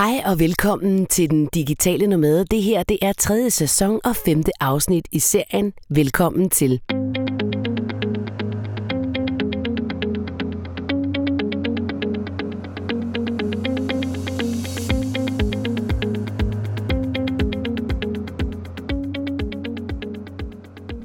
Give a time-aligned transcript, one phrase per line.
[0.00, 2.44] Hej og velkommen til Den Digitale Nomade.
[2.44, 5.72] Det her det er tredje sæson og femte afsnit i serien.
[5.88, 6.80] Velkommen til.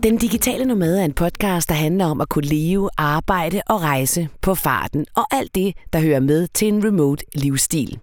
[0.04, 4.30] Den Digitale Nomade er en podcast, der handler om at kunne leve, arbejde og rejse
[4.42, 8.00] på farten, og alt det, der hører med til en remote livsstil.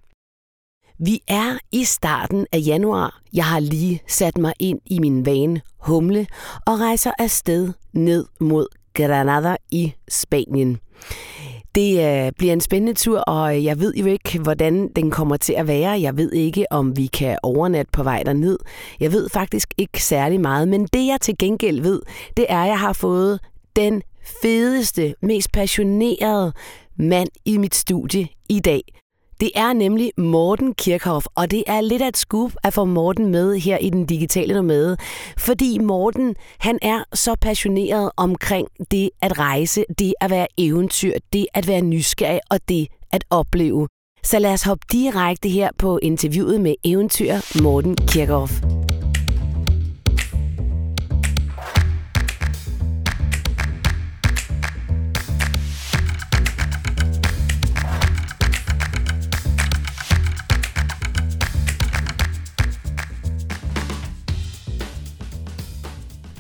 [1.05, 3.21] Vi er i starten af januar.
[3.33, 6.27] Jeg har lige sat mig ind i min vane humle
[6.67, 10.79] og rejser afsted ned mod Granada i Spanien.
[11.75, 15.37] Det øh, bliver en spændende tur, og øh, jeg ved jo ikke, hvordan den kommer
[15.37, 16.01] til at være.
[16.01, 18.59] Jeg ved ikke, om vi kan overnatte på vej derned.
[19.01, 22.03] Jeg ved faktisk ikke særlig meget, men det jeg til gengæld ved,
[22.37, 23.41] det er, at jeg har fået
[23.77, 24.03] den
[24.43, 26.53] fedeste, mest passionerede
[26.97, 28.83] mand i mit studie i dag.
[29.43, 33.27] Det er nemlig Morten Kirchhoff, og det er lidt af et scoop at få Morten
[33.29, 34.97] med her i den digitale nomade,
[35.39, 41.47] fordi Morten, han er så passioneret omkring det at rejse, det at være eventyr, det
[41.55, 43.89] at være nysgerrig og det at opleve.
[44.23, 48.53] Så lad os hoppe direkte her på interviewet med eventyr Morten Kirchhoff.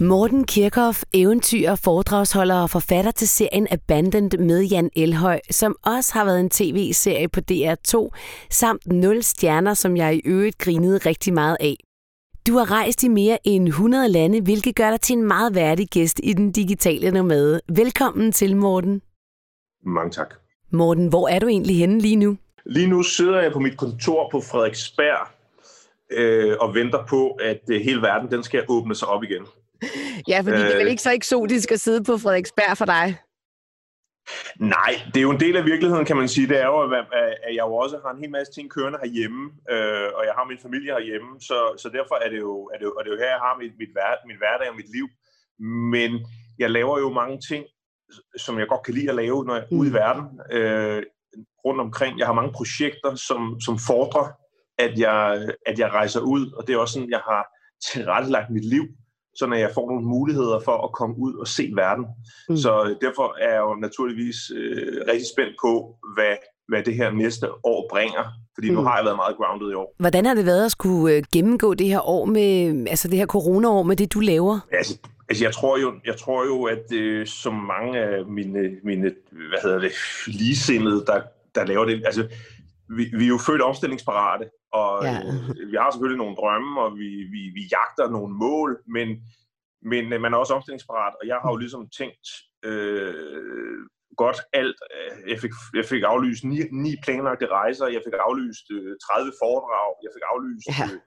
[0.02, 6.24] Morten Kirchhoff, eventyr, foredragsholder og forfatter til serien Abandoned med Jan Elhøj, som også har
[6.24, 8.10] været en tv-serie på DR2,
[8.50, 11.76] samt 0 stjerner, som jeg i øvrigt grinede rigtig meget af.
[12.46, 15.88] Du har rejst i mere end 100 lande, hvilket gør dig til en meget værdig
[15.88, 17.60] gæst i den digitale nomade.
[17.68, 19.02] Velkommen til, Morten.
[19.86, 20.34] Mange tak.
[20.70, 22.36] Morten, hvor er du egentlig henne lige nu?
[22.64, 25.28] Lige nu sidder jeg på mit kontor på Frederiksberg
[26.10, 29.46] øh, og venter på, at øh, hele verden den skal åbne sig op igen.
[30.28, 33.18] Ja, fordi øh, det er vel ikke så eksotisk at sidde på Frederiksberg for dig?
[34.60, 36.48] Nej, det er jo en del af virkeligheden, kan man sige.
[36.48, 36.78] Det er jo,
[37.46, 40.44] at jeg jo også har en hel masse ting kørende herhjemme, øh, og jeg har
[40.50, 43.16] min familie herhjemme, så, så derfor er det, jo, er det jo, er det jo
[43.16, 45.06] her, jeg har mit, mit, hver, min hverdag og mit liv.
[45.94, 46.10] Men
[46.58, 47.64] jeg laver jo mange ting,
[48.44, 49.98] som jeg godt kan lide at lave, når jeg er ude i mm.
[50.02, 50.24] verden,
[50.56, 51.02] øh,
[51.64, 52.18] rundt omkring.
[52.18, 54.26] Jeg har mange projekter, som, som fordrer,
[54.78, 57.42] at jeg, at jeg rejser ud, og det er også sådan, jeg har
[57.92, 58.84] tilrettelagt mit liv
[59.34, 62.04] så når jeg får nogle muligheder for at komme ud og se verden.
[62.48, 62.56] Mm.
[62.56, 66.36] Så derfor er jeg jo naturligvis øh, rigtig spændt på, hvad,
[66.68, 68.24] hvad det her næste år bringer.
[68.54, 68.76] Fordi mm.
[68.76, 69.94] nu har jeg været meget grounded i år.
[69.98, 73.26] Hvordan har det været at skulle øh, gennemgå det her år med, altså det her
[73.26, 74.60] corona-år med det, du laver?
[74.72, 74.98] Altså,
[75.28, 79.58] altså jeg tror jo, jeg tror jo at øh, som mange af mine, mine hvad
[79.62, 79.92] hedder det,
[80.26, 81.20] ligesindede, der,
[81.54, 82.28] der laver det, altså
[82.96, 84.46] vi, vi er jo født omstillingsparate,
[84.80, 85.16] og ja.
[85.18, 89.08] øh, vi har selvfølgelig nogle drømme, og vi, vi, vi jagter nogle mål, men,
[89.90, 92.26] men øh, man er også omstillingsparat, og jeg har jo ligesom tænkt
[92.70, 93.80] øh,
[94.22, 94.78] godt alt.
[95.32, 99.90] Jeg fik, jeg fik aflyst ni, ni planlagte rejser, jeg fik aflyst øh, 30 foredrag,
[100.04, 100.84] jeg fik aflyst ja.
[100.84, 101.00] øh,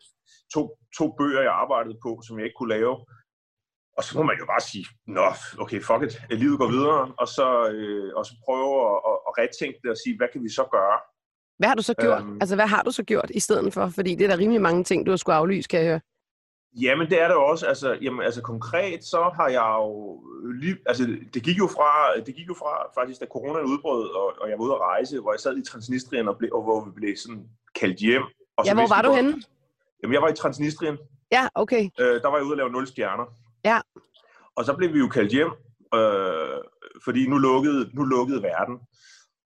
[0.53, 0.62] to,
[0.97, 2.96] to bøger, jeg arbejdede på, som jeg ikke kunne lave.
[3.97, 4.85] Og så må man jo bare sige,
[5.17, 5.28] nå,
[5.63, 6.13] okay, fuck it,
[6.44, 10.00] livet går videre, og så, øh, og så prøve at, at, at retænke det og
[10.03, 10.97] sige, hvad kan vi så gøre?
[11.58, 12.22] Hvad har du så gjort?
[12.22, 13.90] Øhm, altså, hvad har du så gjort i stedet for?
[13.90, 16.00] Fordi det er der rimelig mange ting, du har skulle aflyse, kan jeg høre.
[16.82, 17.66] Jamen, det er det også.
[17.66, 20.24] Altså, jamen, altså konkret, så har jeg jo
[20.62, 24.34] lige, altså, det gik jo fra, det gik jo fra faktisk, da corona udbrød, og,
[24.42, 26.86] og jeg var ude at rejse, hvor jeg sad i Transnistrien, og, ble, og hvor
[26.86, 27.44] vi blev sådan
[27.80, 28.24] kaldt hjem.
[28.58, 29.42] Og ja, hvor var du godt, henne?
[30.04, 30.98] Jamen, jeg var i Transnistrien.
[31.32, 31.90] Ja, okay.
[32.00, 33.26] Øh, der var jeg ude at lave 0 stjerner.
[33.66, 33.80] Ja.
[34.56, 35.52] Og så blev vi jo kaldt hjem,
[35.96, 36.58] øh,
[37.04, 38.80] fordi nu lukkede, nu lukkede verden.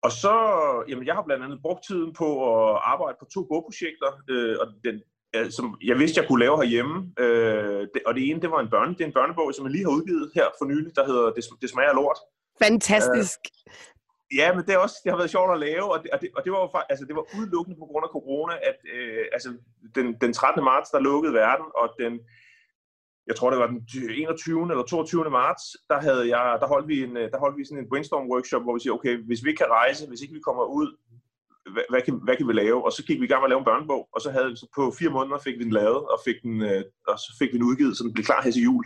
[0.06, 0.34] Og så,
[0.88, 4.66] jamen jeg har blandt andet brugt tiden på at arbejde på to bogprojekter, øh, og
[4.84, 4.96] den,
[5.36, 6.96] øh, som jeg vidste, jeg kunne lave herhjemme.
[7.18, 9.72] Øh, det, og det ene, det var en, børne, det er en børnebog, som jeg
[9.72, 12.18] lige har udgivet her for nylig, der hedder Det, det smager lort.
[12.62, 13.40] Fantastisk.
[13.46, 16.20] Øh, ja, men det, er også, det har været sjovt at lave, og det, og
[16.20, 19.48] det, og det, var, altså, det var udelukkende på grund af corona, at øh, altså,
[19.94, 20.64] den, den 13.
[20.64, 22.12] marts, der lukkede verden, og den
[23.26, 23.80] jeg tror det var den
[24.10, 24.70] 21.
[24.70, 25.30] eller 22.
[25.30, 28.30] marts, der, havde jeg, der, holdt vi en, øh, der holdt vi sådan en brainstorm
[28.32, 30.88] workshop, hvor vi siger, okay, hvis vi ikke kan rejse, hvis ikke vi kommer ud,
[31.74, 32.84] hvad, hvad, kan, hvad kan vi lave?
[32.84, 34.56] Og så gik vi i gang med at lave en børnebog, og så havde vi
[34.56, 37.50] så på fire måneder fik vi den lavet, og, fik den, øh, og så fik
[37.52, 38.84] vi den udgivet, så den blev klar her til jul.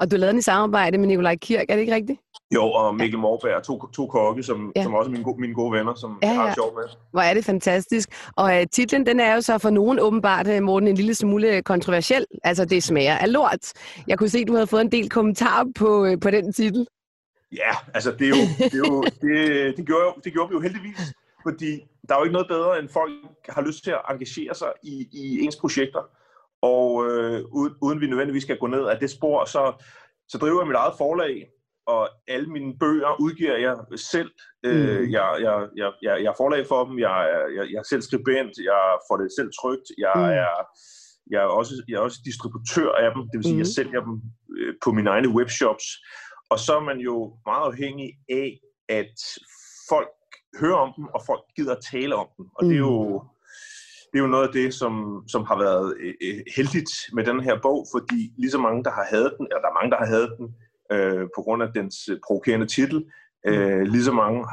[0.00, 2.20] Og du lavede den i samarbejde med Nikolaj Kirk, er det ikke rigtigt?
[2.54, 4.82] Jo, og Mikkel Morberg, to, to kokke, som, ja.
[4.82, 6.34] som også er mine, gode, mine gode venner, som ja, ja.
[6.34, 6.84] har sjov med.
[7.10, 8.08] Hvor er det fantastisk.
[8.36, 11.62] Og uh, titlen, den er jo så for nogen åbenbart, uh, Morten, en lille smule
[11.62, 12.26] kontroversiel.
[12.44, 13.72] Altså, det smager af lort.
[14.06, 16.86] Jeg kunne se, at du havde fået en del kommentarer på, uh, på den titel.
[17.52, 20.60] Ja, altså, det, er jo, det, er jo, det, det, gjorde, det gjorde vi jo
[20.60, 23.12] heldigvis, fordi der er jo ikke noget bedre, end folk
[23.48, 26.00] har lyst til at engagere sig i, i ens projekter.
[26.62, 27.44] Og øh,
[27.82, 29.84] uden, vi nødvendigvis skal gå ned af det spor, så,
[30.28, 31.48] så driver jeg mit eget forlag,
[31.86, 34.30] og alle mine bøger udgiver jeg selv.
[34.66, 35.10] Øh, mm.
[35.10, 38.52] jeg, jeg, jeg, jeg, jeg er forlag for dem, jeg, jeg, jeg er selv skribent,
[38.70, 40.22] jeg får det selv trygt, jeg mm.
[40.22, 40.54] er
[41.30, 43.58] jeg er, også, jeg er også distributør af dem, det vil sige, mm.
[43.58, 44.22] jeg sælger dem
[44.56, 45.84] øh, på mine egne webshops.
[46.50, 49.14] Og så er man jo meget afhængig af, at
[49.88, 50.08] folk
[50.60, 52.46] hører om dem, og folk gider at tale om dem.
[52.56, 52.68] Og mm.
[52.68, 53.28] det er jo mm.
[54.12, 57.40] Det er jo noget af det, som, som har været øh, øh, heldigt med den
[57.40, 59.98] her bog, fordi lige så mange, der har hadet den, eller der er mange, der
[59.98, 60.46] har hadet den,
[60.92, 63.04] øh, på grund af dens øh, provokerende titel,
[63.46, 63.84] øh, mm.
[63.84, 64.46] lige så mange,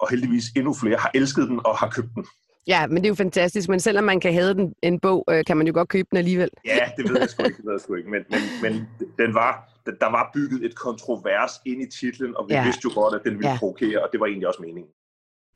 [0.00, 2.26] og heldigvis endnu flere, har elsket den og har købt den.
[2.66, 3.68] Ja, men det er jo fantastisk.
[3.68, 6.18] Men selvom man kan have den, en bog, øh, kan man jo godt købe den
[6.18, 6.50] alligevel.
[6.64, 7.56] Ja, det ved jeg sgu ikke.
[7.56, 8.10] Det ved jeg sgu ikke.
[8.10, 8.72] Men, men, men
[9.18, 9.52] den var,
[9.86, 12.64] der var bygget et kontrovers ind i titlen, og vi ja.
[12.64, 13.58] vidste jo godt, at den ville ja.
[13.58, 14.92] provokere, og det var egentlig også meningen.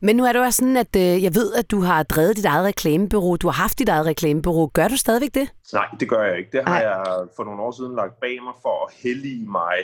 [0.02, 2.44] Men nu er det også sådan, at øh, jeg ved, at du har drevet dit
[2.44, 3.36] eget reklamebureau.
[3.36, 4.66] Du har haft dit eget reklamebureau.
[4.66, 5.52] Gør du stadigvæk det?
[5.72, 6.50] Nej, det gør jeg ikke.
[6.52, 6.88] Det har Ej.
[6.88, 9.76] jeg for nogle år siden lagt bag mig for at hellige mig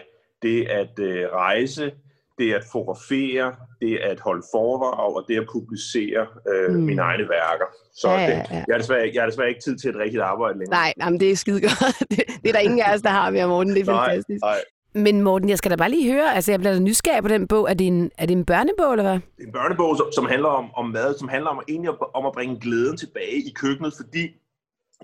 [0.43, 1.93] det at øh, rejse,
[2.39, 6.83] det at fotografere, det at holde foredrag og det at publicere øh, mm.
[6.83, 7.69] mine egne værker.
[7.95, 8.39] Så ja, ja, ja.
[8.39, 10.79] Det, jeg, har desværre, jeg har desværre ikke tid til et rigtigt arbejde længere.
[10.81, 11.99] Nej, jamen, det er skide godt.
[12.11, 13.75] Det, det er der ingen af os, der har mere, Morten.
[13.75, 14.41] Det er nej, fantastisk.
[14.43, 14.61] Nej.
[15.05, 17.49] Men Morten, jeg skal da bare lige høre, altså jeg bliver da nysgerrig på den
[17.49, 17.71] bog.
[17.71, 19.13] Er det en, er det en børnebog, eller hvad?
[19.13, 22.27] Det er en børnebog, som, som handler om, om mad, som handler om, egentlig om
[22.27, 24.25] at bringe glæden tilbage i køkkenet, fordi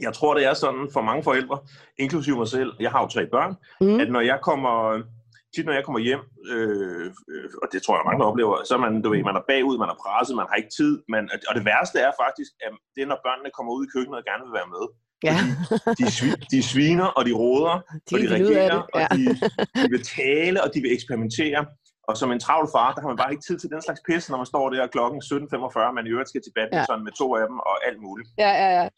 [0.00, 1.58] jeg tror, det er sådan for mange forældre,
[1.98, 4.00] inklusive mig selv, jeg har jo tre børn, mm.
[4.00, 5.02] at når jeg kommer
[5.54, 6.22] tit når jeg kommer hjem,
[6.52, 9.48] øh, øh, og det tror jeg mange oplever, så er man, du ved, man er
[9.52, 12.72] bagud, man er presset, man har ikke tid, man, og det værste er faktisk, at
[12.94, 14.84] det er, når børnene kommer ud i køkkenet og gerne vil være med.
[15.28, 15.36] Ja.
[15.98, 16.04] de,
[16.50, 17.74] de sviner, og de råder,
[18.10, 19.06] de og de reagerer, ja.
[19.10, 19.24] og de,
[19.82, 21.66] de vil tale, og de vil eksperimentere.
[22.08, 24.30] Og som en travl far, der har man bare ikke tid til den slags pisse,
[24.30, 27.04] når man står der klokken 17.45, man i øvrigt skal til badminton ja.
[27.06, 28.28] med to af dem og alt muligt.
[28.44, 28.88] Ja, ja, ja.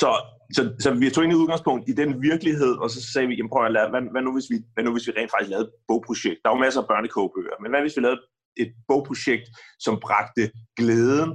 [0.00, 0.10] Så,
[0.56, 3.50] så, så vi tog ind i udgangspunkt i den virkelighed, og så sagde vi, jamen
[3.52, 5.66] prøv at lade, hvad, hvad, nu, hvis vi, hvad nu hvis vi rent faktisk lavede
[5.68, 6.38] et bogprojekt?
[6.42, 8.20] Der er jo masser af børnekogebøger, men hvad hvis vi lavede
[8.62, 9.46] et bogprojekt,
[9.84, 10.44] som bragte
[10.78, 11.30] glæden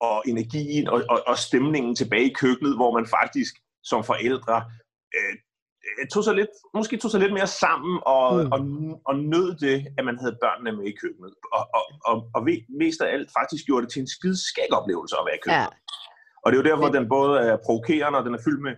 [0.00, 4.56] og energien og, og, og stemningen tilbage i køkkenet, hvor man faktisk som forældre
[5.16, 5.34] øh,
[6.12, 8.52] tog sig lidt, måske tog sig lidt mere sammen og, mm.
[8.52, 8.60] og,
[9.08, 11.34] og nød det, at man havde børnene med i køkkenet.
[11.56, 12.40] Og, og, og, og
[12.82, 15.74] mest af alt faktisk gjorde det til en skide skæg oplevelse at være i køkkenet.
[15.74, 16.42] Ja.
[16.42, 18.74] Og det er jo derfor, at den både er provokerende, og den er fyldt med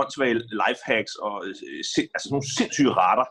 [0.00, 1.54] åndssvage lifehacks og øh,
[2.14, 3.26] altså sådan nogle sindssyge retter,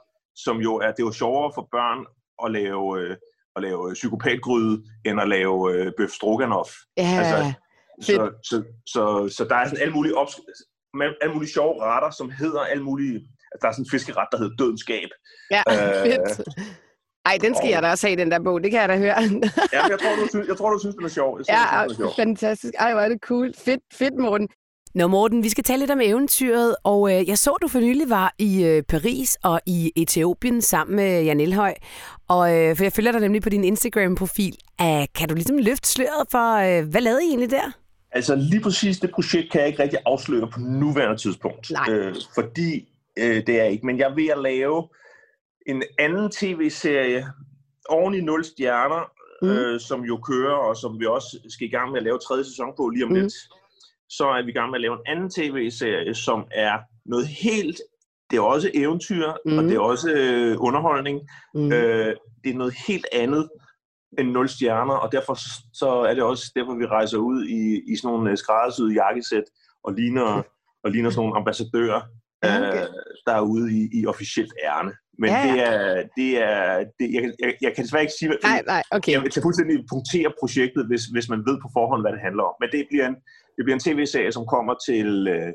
[0.45, 1.99] som jo er, det er jo sjovere for børn
[2.43, 3.13] at lave, øh,
[3.55, 6.69] at lave psykopatgryde, end at lave øh, bøf stroganoff.
[6.97, 7.53] Ja, altså,
[8.01, 10.39] så, så, så, så, der er sådan alle mulige, ops-
[11.21, 13.15] alle mulige sjove retter, som hedder alle mulige...
[13.51, 14.83] Altså, der er sådan en fiskeret, der hedder Dødens
[15.51, 16.47] Ja, øh, fedt.
[17.25, 17.71] Ej, den skal og...
[17.71, 18.63] jeg da også have, den der bog.
[18.63, 19.15] Det kan jeg da høre.
[19.73, 21.37] ja, jeg tror, du synes, jeg tror, du synes, den er sjov.
[21.37, 22.11] Jeg synes, ja, den er sjov.
[22.15, 22.73] fantastisk.
[22.79, 23.53] Ej, hvor er det cool.
[23.57, 24.47] Fedt, fedt, Morten.
[24.95, 28.09] Nå Morten, vi skal tale lidt om eventyret, og øh, jeg så, du for nylig
[28.09, 31.73] var i øh, Paris og i Etiopien sammen med Jan Elhøj,
[32.27, 34.55] og øh, for jeg følger dig nemlig på din Instagram-profil.
[34.81, 37.71] Æh, kan du ligesom løfte sløret for, øh, hvad lavede I egentlig der?
[38.11, 41.85] Altså lige præcis det projekt kan jeg ikke rigtig afsløre på nuværende tidspunkt, Nej.
[41.89, 42.87] Øh, fordi
[43.17, 44.87] øh, det er ikke, men jeg er ved at lave
[45.67, 47.27] en anden tv-serie
[47.89, 49.03] oven i 0 stjerner,
[49.41, 49.49] mm.
[49.49, 52.43] øh, som jo kører, og som vi også skal i gang med at lave tredje
[52.43, 53.15] sæson på lige om mm.
[53.15, 53.33] lidt.
[54.17, 57.81] Så er vi i gang med at lave en anden tv-serie, som er noget helt...
[58.29, 59.57] Det er også eventyr, mm.
[59.57, 61.19] og det er også øh, underholdning.
[61.53, 61.71] Mm.
[61.71, 63.49] Øh, det er noget helt andet
[64.19, 65.37] end 0 stjerner, og derfor
[65.73, 69.43] så er det også derfor, vi rejser ud i, i sådan nogle øh, skræddersyde jakkesæt
[69.83, 70.43] og ligner,
[70.83, 72.01] og ligner sådan nogle ambassadører,
[72.43, 72.81] okay.
[72.81, 72.87] øh,
[73.25, 74.93] der er ude i, i officielt ærne.
[75.19, 75.53] Men ja, ja.
[75.53, 79.11] det er, det er det, jeg, jeg, jeg kan desværre ikke sige, nej, nej, okay.
[79.11, 82.55] jeg kan fuldstændig punktere projektet, hvis, hvis man ved på forhånd, hvad det handler om.
[82.61, 83.17] Men det bliver en,
[83.57, 85.53] det bliver en tv-serie, som kommer til øh,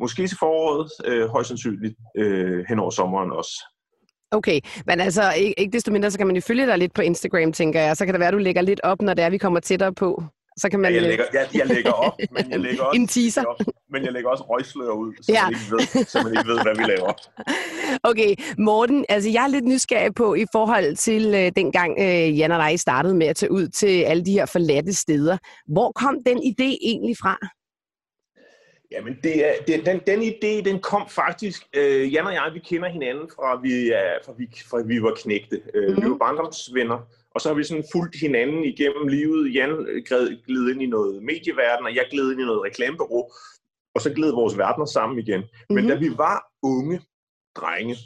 [0.00, 3.54] måske til foråret, øh, højst sandsynligt øh, hen over sommeren også.
[4.30, 7.02] Okay, men altså ikke, ikke desto mindre, så kan man jo følge dig lidt på
[7.02, 7.96] Instagram, tænker jeg.
[7.96, 9.94] Så kan det være, at du lægger lidt op, når det er, vi kommer tættere
[9.94, 10.22] på.
[10.56, 10.92] Så kan man...
[10.92, 13.44] Ja, jeg, lægger, jeg, jeg lægger op, men jeg lægger også, en teaser.
[13.92, 15.44] men jeg lægger også røgslør ud, så, ja.
[15.44, 17.12] man ikke ved, så man ikke ved, hvad vi laver.
[18.10, 22.52] Okay, Morten, altså jeg er lidt nysgerrig på i forhold til øh, dengang øh, Jan
[22.52, 25.38] og dig startede med at tage ud til alle de her forladte steder.
[25.66, 27.38] Hvor kom den idé egentlig fra?
[28.92, 32.58] Jamen, det er, det, den, den idé, den kom faktisk, øh, Jan og jeg, vi
[32.58, 35.60] kender hinanden fra vi, er, fra vi, fra vi var knægte.
[35.74, 36.04] Øh, mm-hmm.
[36.04, 36.98] Vi var barndomsvenner,
[37.34, 39.54] og så har vi sådan fulgt hinanden igennem livet.
[39.54, 39.72] Jan
[40.46, 43.30] gled ind i noget medieverden, og jeg gled ind i noget reklamebureau,
[43.94, 45.40] og så gled vores verdener sammen igen.
[45.40, 45.74] Mm-hmm.
[45.74, 47.00] Men da vi var unge
[47.56, 47.96] drenge,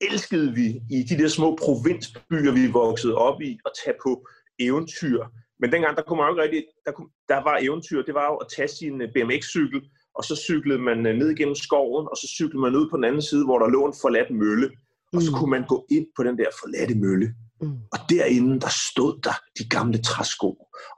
[0.00, 4.28] elskede vi i de der små provinsbyer, vi voksede op i, at tage på
[4.58, 5.24] eventyr
[5.60, 8.26] Men dengang, der kunne man jo ikke rigtig, der, kunne, der var eventyr, det var
[8.32, 9.80] jo at tage sin øh, BMX-cykel,
[10.14, 13.04] og så cyklede man øh, ned igennem skoven, og så cyklede man ud på den
[13.04, 14.68] anden side, hvor der lå en forladt mølle.
[15.14, 15.36] Og så mm.
[15.38, 17.26] kunne man gå ind på den der forladte mølle.
[17.60, 17.78] Mm.
[17.92, 20.50] Og derinde, der stod der de gamle træsko,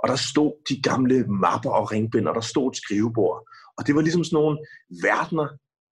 [0.02, 3.48] og der stod de gamle mapper og ringbind, og der stod et skrivebord.
[3.78, 4.58] Og det var ligesom sådan nogle
[5.02, 5.48] verdener,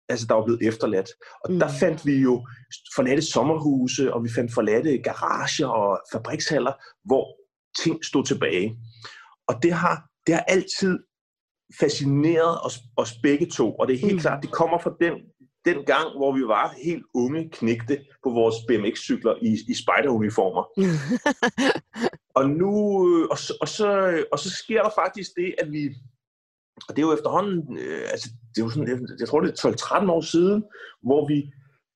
[0.09, 1.09] altså, der var blevet efterladt.
[1.43, 1.59] Og mm.
[1.59, 2.47] der fandt vi jo
[2.95, 6.73] forladte sommerhuse, og vi fandt forladte garager og fabrikshaller,
[7.05, 7.25] hvor
[7.83, 8.77] ting stod tilbage.
[9.47, 10.99] Og det har, det har altid
[11.79, 14.19] fascineret os, os begge to, og det er helt mm.
[14.19, 15.13] klart, det kommer fra den,
[15.65, 20.63] den gang, hvor vi var helt unge knægte på vores BMX-cykler i, i spideruniformer.
[22.39, 22.71] og nu,
[23.31, 23.87] og så, og, så,
[24.31, 25.89] og så sker der faktisk det, at vi,
[26.87, 30.05] og det er jo efterhånden, øh, altså det er jo sådan, jeg tror det er
[30.05, 30.63] 12-13 år siden,
[31.03, 31.51] hvor vi,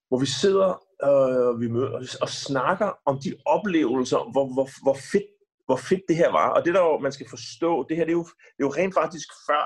[0.07, 0.69] hvor vi sidder
[1.07, 5.29] øh, vi møder, og snakker om de oplevelser, hvor, hvor, hvor fedt
[5.69, 6.47] hvor fedt det her var.
[6.49, 8.73] Og det der jo, man skal forstå, det her det er jo, det er jo
[8.79, 9.63] rent faktisk før,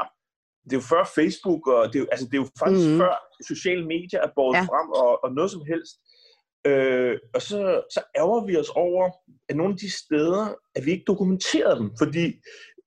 [0.63, 2.97] det er jo før Facebook, og det er jo, altså, det er jo faktisk mm.
[2.97, 3.13] før
[3.47, 4.61] sociale medier er båret ja.
[4.61, 5.93] frem, og, og noget som helst.
[6.67, 9.09] Øh, og så, så ærger vi os over,
[9.49, 12.25] at nogle af de steder, at vi ikke dokumenterer dem, fordi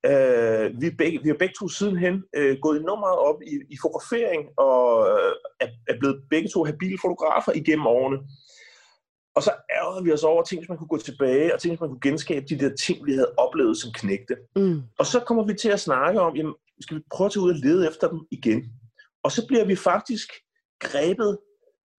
[0.07, 3.77] øh, vi, begge, vi har begge to sidenhen øh, gået enormt meget op i, i
[3.83, 8.19] fotografering, og øh, er, er blevet begge to habile fotografer igennem årene.
[9.37, 11.81] Og så ærgede vi os over ting, hvis man kunne gå tilbage, og ting, hvis
[11.81, 14.37] man kunne genskabe de der ting, vi havde oplevet som knægte.
[14.57, 14.83] Mm.
[14.99, 17.51] Og så kommer vi til at snakke om, jamen, skal vi prøve at tage ud
[17.51, 18.65] og lede efter dem igen?
[19.25, 20.29] Og så bliver vi faktisk
[20.81, 21.39] grebet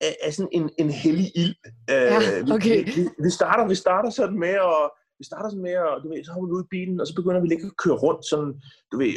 [0.01, 1.55] af, af sådan en, en hellig ild.
[1.89, 2.17] Ja,
[2.55, 2.85] okay.
[2.85, 6.07] vi, vi, vi, starter, vi starter sådan med at vi starter sådan med at, du
[6.09, 8.23] ved, så har vi ud i bilen, og så begynder vi ikke at køre rundt
[8.31, 8.51] sådan,
[8.91, 9.13] du ved,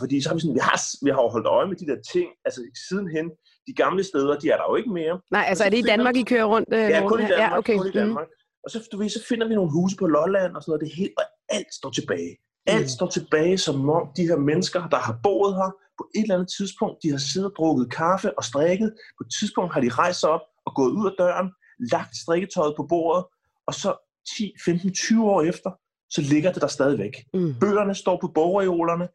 [0.00, 2.28] fordi så har vi sådan, vi har, vi har holdt øje med de der ting,
[2.46, 3.26] altså sidenhen,
[3.68, 5.14] de gamle steder, de er der jo ikke mere.
[5.36, 6.68] Nej, altså er det i Danmark, I kører rundt?
[6.78, 7.52] Øh, ja, kun i Danmark.
[7.52, 7.76] Ja, okay.
[7.78, 8.00] kun i mhm.
[8.02, 8.28] Danmark.
[8.28, 8.62] Mm.
[8.64, 10.96] Og så, du ved, så finder vi nogle huse på Lolland og sådan noget, det
[10.98, 11.24] hele, og
[11.56, 12.32] alt står tilbage.
[12.66, 12.88] Alt mm.
[12.88, 16.52] står tilbage, som om de her mennesker, der har boet her, på et eller andet
[16.58, 18.94] tidspunkt, de har siddet og drukket kaffe og strikket.
[19.18, 21.50] På et tidspunkt har de rejst sig op og gået ud af døren,
[21.92, 23.24] lagt strikketøjet på bordet,
[23.66, 23.90] og så
[24.36, 25.70] 10, 15, 20 år efter,
[26.10, 27.24] så ligger det der stadigvæk.
[27.34, 27.54] Mm.
[27.60, 29.08] Bøgerne står på bogreolerne,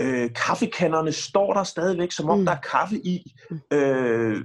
[0.00, 2.44] Øh, kaffekanderne står der stadigvæk, som om mm.
[2.44, 3.32] der er kaffe i.
[3.50, 3.60] Mm.
[3.72, 4.44] Øh,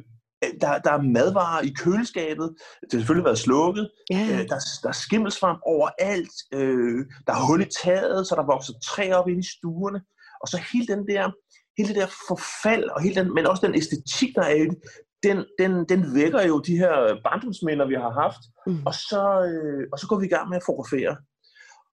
[0.61, 2.55] der, der er madvarer i køleskabet.
[2.81, 3.89] Det har selvfølgelig været slukket.
[4.13, 4.29] Yeah.
[4.29, 6.35] Øh, der, der er skimmelsvamp overalt.
[6.53, 10.01] Øh, der er hul i taget, så der vokser træ op ind i stuerne.
[10.41, 11.31] Og så hele den der,
[11.77, 14.77] hele det der forfald, og hele den, men også den æstetik, der er i det,
[15.23, 18.41] den, den, den vækker jo de her barndomsminder, vi har haft.
[18.67, 18.85] Mm.
[18.85, 21.17] Og, så, øh, og så går vi i gang med at fotografere.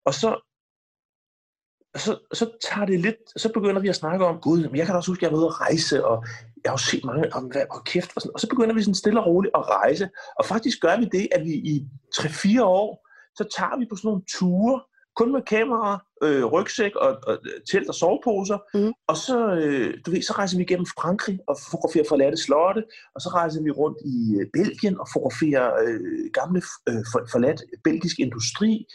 [0.07, 0.29] Og så
[1.97, 5.11] så, så tager det lidt, så begynder vi at snakke om, gud, jeg kan også
[5.11, 6.25] huske, at jeg var ude at rejse, og
[6.65, 8.83] jeg har jo set mange, om hvad, og kæft, og, sådan, og så begynder vi
[8.83, 10.09] sådan stille og roligt at rejse,
[10.39, 14.09] og faktisk gør vi det, at vi i 3-4 år, så tager vi på sådan
[14.09, 14.81] nogle ture,
[15.17, 17.39] kun med kamera, øh, rygsæk og, og
[17.71, 18.93] telt og soveposer, mm.
[19.09, 22.83] og så, øh, du ved, så rejser vi igennem Frankrig og fotograferer forladte slotte,
[23.15, 28.19] og så rejser vi rundt i øh, Belgien og fotograferer øh, gamle øh, forladt belgisk
[28.19, 28.87] industri,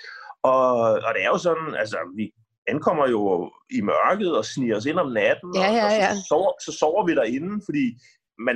[0.43, 0.71] og,
[1.05, 2.31] og det er jo sådan, altså, vi
[2.73, 6.09] ankommer jo i mørket og sniger os ind om natten, ja, ja, ja.
[6.09, 7.85] og så, sover, så sover vi derinde, fordi
[8.47, 8.55] man,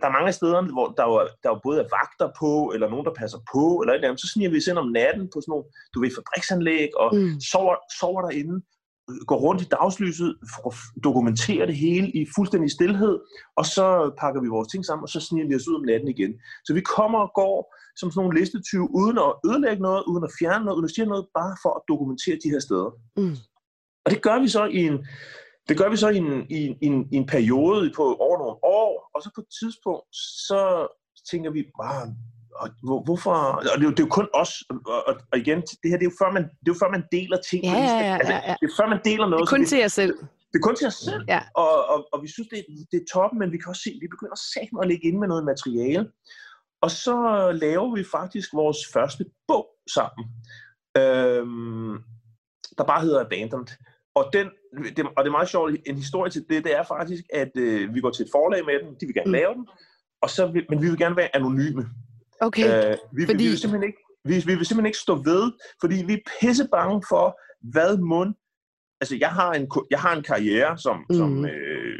[0.00, 3.06] der er mange steder, hvor der jo, der jo både er vagter på, eller nogen,
[3.06, 4.20] der passer på, eller et eller andet.
[4.20, 7.40] Så sniger vi os ind om natten på sådan nogle, du ved, fabriksanlæg, og mm.
[7.50, 8.56] sover, sover derinde,
[9.30, 10.30] går rundt i dagslyset,
[11.04, 13.14] dokumenterer det hele i fuldstændig stillhed,
[13.56, 13.86] og så
[14.20, 16.32] pakker vi vores ting sammen, og så sniger vi os ud om natten igen.
[16.66, 17.58] Så vi kommer og går
[17.98, 21.12] som sådan nogle listetyve, uden at ødelægge noget, uden at fjerne noget, uden at sige
[21.12, 22.90] noget, bare for at dokumentere de her steder.
[23.20, 23.36] Mm.
[24.08, 25.06] Og det gør vi så i en,
[25.68, 28.38] det gør vi så i en, i, en, i, en, i en periode på over
[28.38, 30.16] nogle år, og så på et tidspunkt,
[30.48, 30.60] så
[31.30, 32.02] tænker vi, bare,
[32.62, 35.58] og hvor, hvorfor, og det, er jo, det er jo kun os, og, og igen,
[35.80, 37.64] det her, det er jo før man, det er jo før man deler ting.
[37.64, 38.54] Ja, ja, ja, altså, ja, ja.
[38.60, 39.42] det er før man deler noget.
[39.42, 40.14] Det er kun til jer selv.
[40.52, 41.40] Det er kun til os selv, ja.
[41.64, 42.60] og, og, og vi synes, det,
[42.92, 45.18] det er toppen, men vi kan også se, at vi begynder sammen at lægge ind
[45.18, 46.04] med noget materiale.
[46.84, 47.16] Og så
[47.64, 50.24] laver vi faktisk vores første bog sammen,
[51.00, 51.94] øhm,
[52.78, 53.72] der bare hedder Abandoned.
[54.18, 54.46] Og, den,
[54.96, 57.94] det, og det er meget sjovt, en historie til det, det er faktisk, at øh,
[57.94, 59.38] vi går til et forlag med den, de vil gerne mm.
[59.40, 59.66] lave den,
[60.22, 61.84] og så vil, men vi vil gerne være anonyme.
[62.40, 63.44] Okay, øh, vi, fordi...
[63.44, 65.42] vi, vil simpelthen ikke, vi, vi vil simpelthen ikke stå ved,
[65.80, 67.26] fordi vi er pisse bange for,
[67.72, 68.34] hvad mund...
[69.00, 71.16] Altså, jeg har en, jeg har en karriere, som, mm.
[71.16, 71.98] som, øh,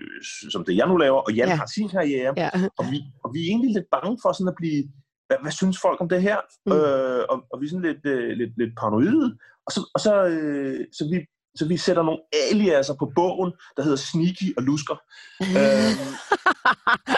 [0.52, 1.54] som det, jeg nu laver, og Jan ja.
[1.54, 2.50] har sin karriere, ja.
[2.78, 4.84] og, vi, og vi er egentlig lidt bange for sådan at blive...
[5.26, 6.38] Hvad, hvad synes folk om det her?
[6.66, 6.72] Mm.
[6.72, 9.28] Øh, og, og vi er sådan lidt, øh, lidt, lidt paranoide,
[9.66, 11.18] og så, og så, øh, så vi
[11.55, 14.97] så vi sætter nogle aliaser på bogen, der hedder Sneaky og Lusker.
[15.61, 16.09] øhm,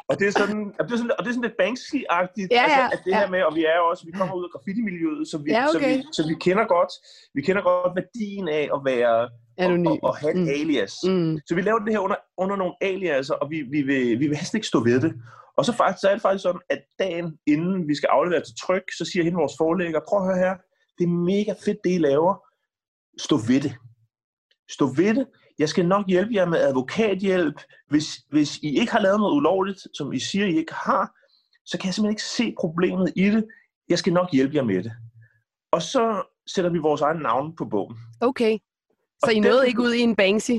[0.08, 2.56] og det er sådan, og det er sådan, og det er sådan lidt Banksy-agtigt, ja,
[2.56, 3.18] ja, altså, at det ja.
[3.20, 5.66] her med, og vi er jo også, vi kommer ud af graffiti-miljøet, så vi, Ja,
[5.72, 5.96] så, okay.
[5.96, 6.92] vi, så vi kender godt,
[7.34, 9.18] vi kender godt værdien af at være,
[9.58, 9.86] Anonym.
[9.86, 10.48] og, og, og have et Mm.
[10.58, 10.94] alias.
[11.08, 11.38] Mm.
[11.46, 14.36] Så vi laver det her under, under nogle aliaser, og vi, vi, vil, vi vil
[14.36, 15.12] helst ikke stå ved det.
[15.56, 18.54] Og så, faktisk, så er det faktisk sådan, at dagen inden vi skal aflevere til
[18.64, 20.54] tryk, så siger hende vores forlægger, prøv at høre her,
[20.98, 22.34] det er mega fedt, det I laver.
[23.26, 23.72] Stå ved det.
[24.72, 25.26] Stå ved det.
[25.58, 27.60] Jeg skal nok hjælpe jer med advokathjælp.
[27.88, 31.10] Hvis, hvis I ikke har lavet noget ulovligt, som I siger, I ikke har,
[31.66, 33.44] så kan jeg simpelthen ikke se problemet i det.
[33.88, 34.92] Jeg skal nok hjælpe jer med det.
[35.72, 37.96] Og så sætter vi vores egen navn på bogen.
[38.20, 38.58] Okay.
[39.18, 40.50] Så Og I den- nåede ikke ud i en Banksy?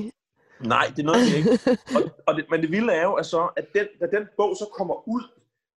[0.60, 1.50] Nej, det noget, vi ikke.
[1.96, 4.56] Og, og det, men det vilde er jo at så, at den, da den bog
[4.56, 5.22] så kommer ud,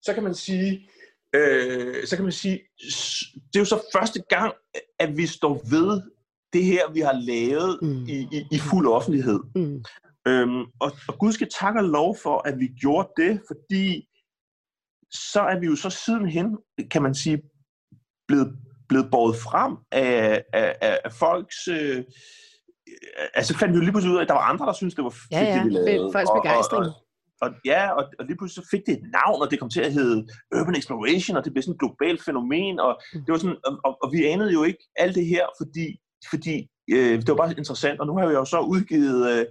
[0.02, 0.90] så kan man sige,
[1.36, 2.60] øh, så kan man sige,
[3.48, 4.54] det er jo så første gang,
[5.00, 6.02] at vi står ved
[6.56, 8.04] det her, vi har lavet Mm.
[8.16, 9.40] i, i, i fuld offentlighed.
[9.56, 9.84] Mm.
[10.28, 13.86] Øhm, og, og Gud skal takke og lov for, at vi gjorde det, fordi
[15.34, 16.48] så er vi jo så sidenhen,
[16.92, 17.38] kan man sige,
[18.28, 18.50] blevet,
[18.90, 21.68] blevet båret frem af, af, af, af folks...
[21.68, 22.04] Øh,
[23.34, 25.04] altså fandt vi jo lige pludselig ud af, at der var andre, der syntes, det
[25.04, 26.12] var fedt, Ja, ja, det vi lavede.
[26.14, 26.86] folks Og- og- begejstring.
[26.86, 26.94] Og,
[27.42, 29.82] og, ja, og, og lige pludselig så fik det et navn, og det kom til
[29.82, 33.22] at hedde Urban Exploration, og det blev sådan et globalt fænomen, og, Mm.
[33.26, 35.88] det var sådan, og, og, og vi anede jo ikke alt det her, fordi,
[36.30, 39.46] fordi øh, det var bare interessant, og nu har vi jo så udgivet, øh,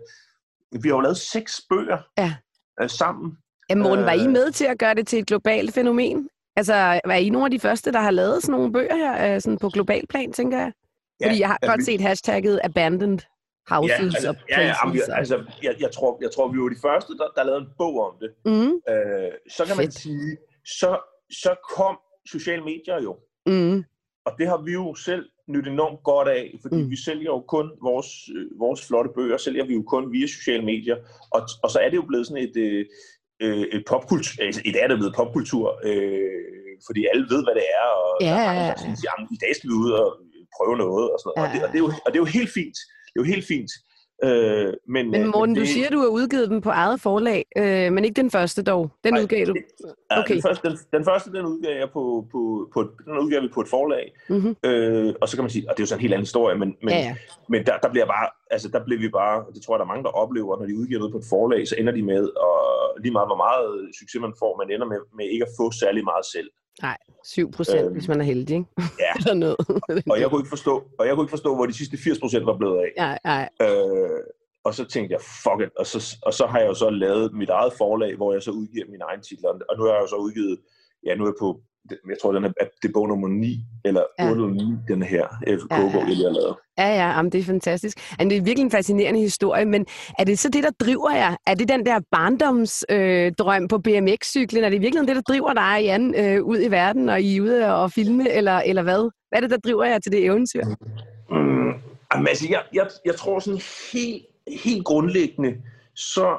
[0.83, 2.35] vi har jo lavet seks bøger Ja.
[2.83, 3.39] øh, sammen.
[3.71, 4.31] Jamen, Morten, var I Øh.
[4.33, 6.29] med til at gøre det til et globalt fænomen?
[6.57, 9.41] Altså, var I nogle af de første, der har lavet sådan nogle bøger her, øh,
[9.41, 10.73] sådan på global plan, tænker jeg?
[11.23, 13.19] Fordi jeg har godt vi- set hashtagget abandoned
[13.69, 14.77] houses ja, altså, og ja, ja, places.
[14.83, 17.61] jamen, vi- altså, jeg, jeg, tror, jeg tror, vi var de første, der, der lavede
[17.63, 18.31] en bog om det.
[18.45, 19.95] Mm, Øh, så kan man Fedt.
[19.95, 20.99] sige, så,
[21.43, 23.17] så kom sociale medier jo.
[23.47, 23.85] mm,
[24.27, 26.91] Og det har vi jo selv nyt enormt godt af, fordi Mm.
[26.91, 30.65] vi sælger jo kun vores, øh, vores flotte bøger, sælger vi jo kun via sociale
[30.65, 30.97] medier.
[31.35, 32.85] Og, og så er det jo blevet sådan et, øh,
[33.43, 36.41] øh, et popkultur, altså, et er det blevet popkultur, øh,
[36.87, 38.67] fordi alle ved, hvad det er, og Ja, ja, ja.
[38.69, 38.75] der
[39.07, 40.09] "Jamen, i dag skal vi ud og
[40.57, 41.41] prøve noget, og sådan noget.
[41.41, 42.77] Ja, Og, det, og, det er jo, og det er jo helt fint.
[43.11, 43.71] Det er jo helt fint.
[44.25, 47.45] Øh, men, Men øh, Morten, det, du siger, du har udgivet dem på eget forlag,
[47.59, 48.91] øh, men ikke den første dog.
[49.05, 49.55] Den Nej, udgav du.
[50.11, 50.35] Ja, Okay.
[50.35, 53.61] den, første, den, den første, den udgav jeg på, på, på, den udgav vi på
[53.61, 54.57] et forlag, Mm-hmm.
[54.65, 56.57] øh, og så kan man sige, og det er jo sådan en helt anden historie,
[56.59, 57.15] men, men, Ja, ja.
[57.49, 59.93] men der, der bliver bare, altså der bliver vi bare, det tror jeg, der er
[59.93, 62.57] mange, der oplever, når de udgiver noget på et forlag, så ender de med, og
[63.03, 63.67] lige meget hvor meget
[64.01, 66.51] succes man får, man ender med, med ikke at få særlig meget selv.
[66.83, 68.69] Nej, 7 procent, Øhm, hvis man er heldig, ikke?
[69.05, 69.13] ja.
[69.17, 69.57] Eller noget.
[70.13, 72.47] Og jeg kunne ikke forstå, og jeg kunne ikke forstå, hvor de sidste 80 procent
[72.47, 72.91] var blevet af.
[72.97, 73.47] ja, ja.
[73.67, 74.21] Øh,
[74.65, 77.35] og så tænkte jeg, fuck it, og så, og så har jeg jo så lavet
[77.35, 80.07] mit eget forlag, hvor jeg så udgiver mine egne titler, og nu har jeg jo
[80.07, 80.59] så udgivet,
[81.07, 83.61] ja, nu er jeg på, jeg tror, den er, at det er bog nummer 9,
[83.85, 84.31] eller Ja.
[84.31, 85.99] 8 eller 9, den her Ja, FK-bog, ja.
[85.99, 86.57] jeg lige har lavet.
[86.79, 87.99] Ja, ja, jamen, det er fantastisk.
[88.11, 89.87] Altså, det er virkelig en fascinerende historie, men
[90.19, 91.37] er det så det, der driver jer?
[91.47, 94.65] Er det den der barndomsdrøm øh, drøm på BMX-cyklen?
[94.65, 97.41] Er det virkelig det, der driver dig, Jan, øh, ud i verden, og I er
[97.41, 99.11] ude og filme, eller, eller hvad?
[99.29, 100.65] Hvad er det, der driver jer til det eventyr?
[101.31, 101.73] Mm,
[102.15, 103.61] jamen, altså, jeg, jeg, jeg tror sådan
[103.93, 104.27] helt,
[104.65, 105.57] helt grundlæggende,
[105.95, 106.39] så,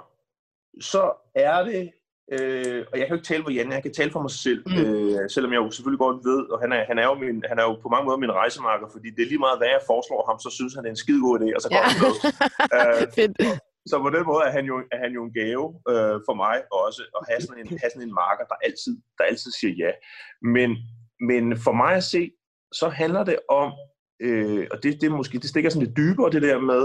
[0.81, 1.91] så er det,
[2.33, 4.61] øh, og jeg kan jo ikke tale for Jan, jeg kan tale for mig selv,
[4.67, 4.77] Mm.
[4.81, 7.57] øh, selvom jeg jo selvfølgelig godt ved, og han er, han, er jo min, han
[7.61, 10.21] er jo på mange måder min rejsemarker, fordi det er lige meget, hvad jeg foreslår
[10.29, 11.87] ham, så synes han, det er en skide god idé, og så går Ja.
[11.91, 12.13] han med.
[12.77, 13.33] Øh, Fedt.
[13.91, 16.55] Så på den måde er han jo, er han jo en gave øh, for mig
[16.83, 19.91] også, at have sådan, en, have sådan en marker, der altid, der altid siger ja.
[20.55, 20.69] Men,
[21.29, 22.21] men for mig at se,
[22.79, 23.69] så handler det om,
[24.21, 26.83] øh, og det, det, er måske, det stikker sådan lidt dybere det der med,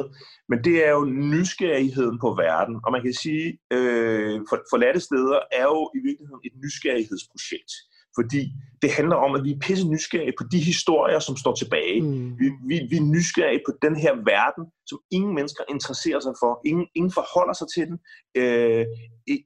[0.48, 2.76] men det er jo nysgerrigheden på verden.
[2.84, 7.72] Og man kan sige, øh, for, forladte steder er jo i virkeligheden et nysgerrighedsprojekt.
[8.18, 8.42] Fordi
[8.82, 12.00] det handler om, at vi er pisse nysgerrige på de historier, som står tilbage.
[12.00, 12.38] Mm.
[12.38, 16.60] Vi, vi, vi er nysgerrige på den her verden, som ingen mennesker interesserer sig for.
[16.66, 17.98] Ingen, ingen forholder sig til den.
[18.40, 18.86] Øh,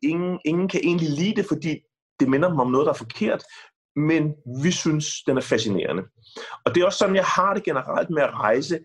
[0.03, 1.73] ingen, ingen kan egentlig lide det, fordi
[2.21, 3.43] det minder dem om noget, der er forkert.
[3.97, 6.03] Men vi synes, den er fascinerende.
[6.65, 8.79] Og det er også sådan, jeg har det generelt med at rejse.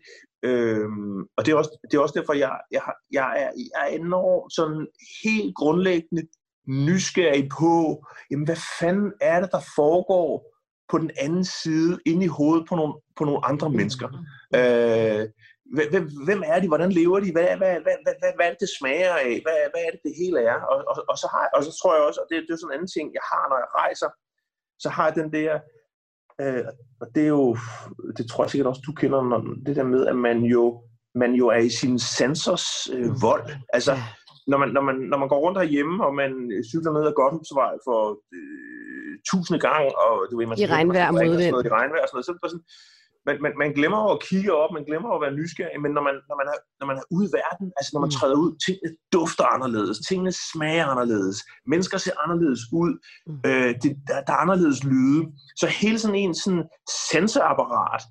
[0.43, 3.95] Øhm, og det er, også, det er også derfor, jeg, jeg, jeg, er, jeg er
[3.95, 4.87] enormt sådan
[5.23, 6.23] helt grundlæggende
[6.67, 10.31] nysgerrig på, jamen hvad fanden er det, der foregår
[10.91, 14.07] på den anden side, inde i hovedet på nogle, på nogle andre mennesker.
[14.59, 15.23] Øh,
[15.93, 16.67] hvem, hvem er de?
[16.67, 17.31] Hvordan lever de?
[17.35, 19.33] Hvad, hvad, hvad, hvad, hvad, hvad er det, det smager af?
[19.45, 20.57] Hvad, hvad er det, det hele er?
[20.71, 22.71] Og, og, og, så, har, og så tror jeg også, og det, det er sådan
[22.71, 24.09] en anden ting, jeg har, når jeg rejser,
[24.79, 25.59] så har jeg den der,
[26.41, 26.63] øh,
[27.01, 27.57] og det er jo,
[28.17, 30.83] det tror jeg sikkert også, du kender, når, det der med, at man jo,
[31.15, 33.49] man jo er i sin sensors øh, vold.
[33.73, 33.93] Altså,
[34.47, 36.31] når man, når, man, når man går rundt herhjemme, og man
[36.71, 37.99] cykler ned ad Godthusvej for
[38.37, 42.17] øh, tusinde gang, og du ved, man I regnvejr sådan noget, i regnvejr og sådan
[42.17, 42.67] noget, så er det sådan,
[43.29, 46.15] man, man, man glemmer at kigge op, man glemmer at være nysgerrig, men når man,
[46.29, 48.17] når man, er, når man er ude i verden, altså når man mm.
[48.17, 51.37] træder ud, tingene dufter anderledes, tingene smager anderledes,
[51.71, 52.91] mennesker ser anderledes ud,
[53.27, 53.39] mm.
[53.49, 55.21] øh, det, der, der er anderledes lyde.
[55.61, 56.63] Så hele sådan en sådan
[57.11, 58.03] sensorapparat,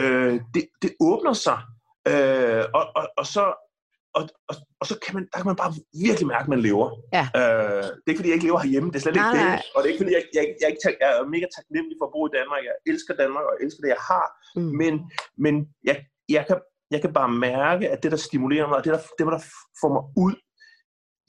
[0.00, 1.58] øh, det, det åbner sig,
[2.12, 3.44] øh, og, og, og så
[4.16, 5.72] og, og, og så kan man, der kan man bare
[6.06, 6.86] virkelig mærke, at man lever.
[7.16, 7.24] Ja.
[7.38, 9.62] Øh, det er ikke, fordi jeg ikke lever herhjemme, det er slet nej, ikke det.
[9.74, 12.14] Og det er ikke, fordi jeg, jeg, jeg, jeg, jeg er mega taknemmelig for at
[12.16, 12.60] bo i Danmark.
[12.68, 14.26] Jeg elsker Danmark, og jeg elsker det, jeg har.
[14.58, 14.72] Mm.
[14.80, 14.92] Men,
[15.44, 15.54] men
[15.88, 15.96] jeg,
[16.36, 16.56] jeg, kan,
[16.94, 19.42] jeg kan bare mærke, at det, der stimulerer mig, og det, der, det der
[19.80, 20.34] får mig ud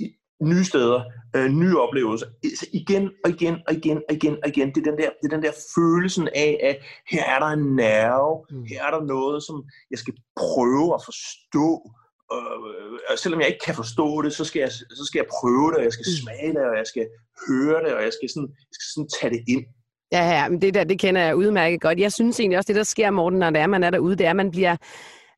[0.04, 0.06] i
[0.52, 1.00] nye steder,
[1.36, 2.28] øh, nye oplevelser,
[2.82, 5.36] igen og igen og igen og igen og igen, det er den der, det er
[5.36, 6.76] den der følelsen af, at
[7.12, 8.64] her er der en nerve, mm.
[8.72, 9.56] her er der noget, som
[9.92, 11.68] jeg skal prøve at forstå,
[12.34, 15.78] øh, selvom jeg ikke kan forstå det, så skal, jeg, så skal jeg prøve det,
[15.78, 16.20] og jeg skal mm.
[16.22, 17.06] smage det, og jeg skal
[17.48, 19.64] høre det, og jeg skal sådan, jeg skal sådan tage det ind.
[20.12, 22.00] Ja, ja, men det der, det kender jeg udmærket godt.
[22.00, 24.26] Jeg synes egentlig også, det der sker, Morten, når det er, man er derude, det
[24.26, 24.76] er, at man bliver,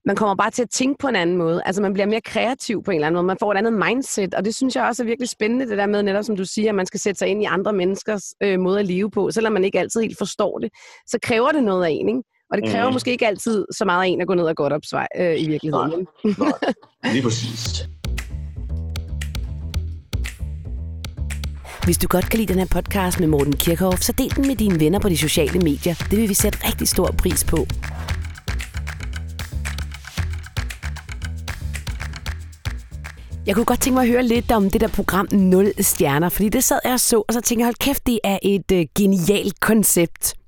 [0.05, 1.61] man kommer bare til at tænke på en anden måde.
[1.65, 3.27] Altså man bliver mere kreativ på en eller anden måde.
[3.27, 5.85] Man får et andet mindset, og det synes jeg også er virkelig spændende, det der
[5.85, 8.59] med netop, som du siger, at man skal sætte sig ind i andre menneskers øh,
[8.59, 9.31] måde at leve på.
[9.31, 10.69] Selvom man ikke altid helt forstår det,
[11.07, 12.21] så kræver det noget af en, ikke?
[12.51, 12.93] Og det kræver mm.
[12.93, 15.47] måske ikke altid så meget af en at gå ned og godt opsvej øh, i
[15.47, 16.07] virkeligheden.
[16.23, 16.51] Nej,
[17.03, 17.89] nej, lige præcis.
[21.83, 24.55] Hvis du godt kan lide den her podcast med Morten Kirchhoff, så del den med
[24.55, 25.95] dine venner på de sociale medier.
[26.09, 27.67] Det vil vi sætte rigtig stor pris på.
[33.45, 36.49] Jeg kunne godt tænke mig at høre lidt om det der program 0 stjerner, fordi
[36.49, 38.85] det sad jeg og så, og så tænkte jeg, hold kæft, det er et øh,
[38.95, 40.38] genialt koncept.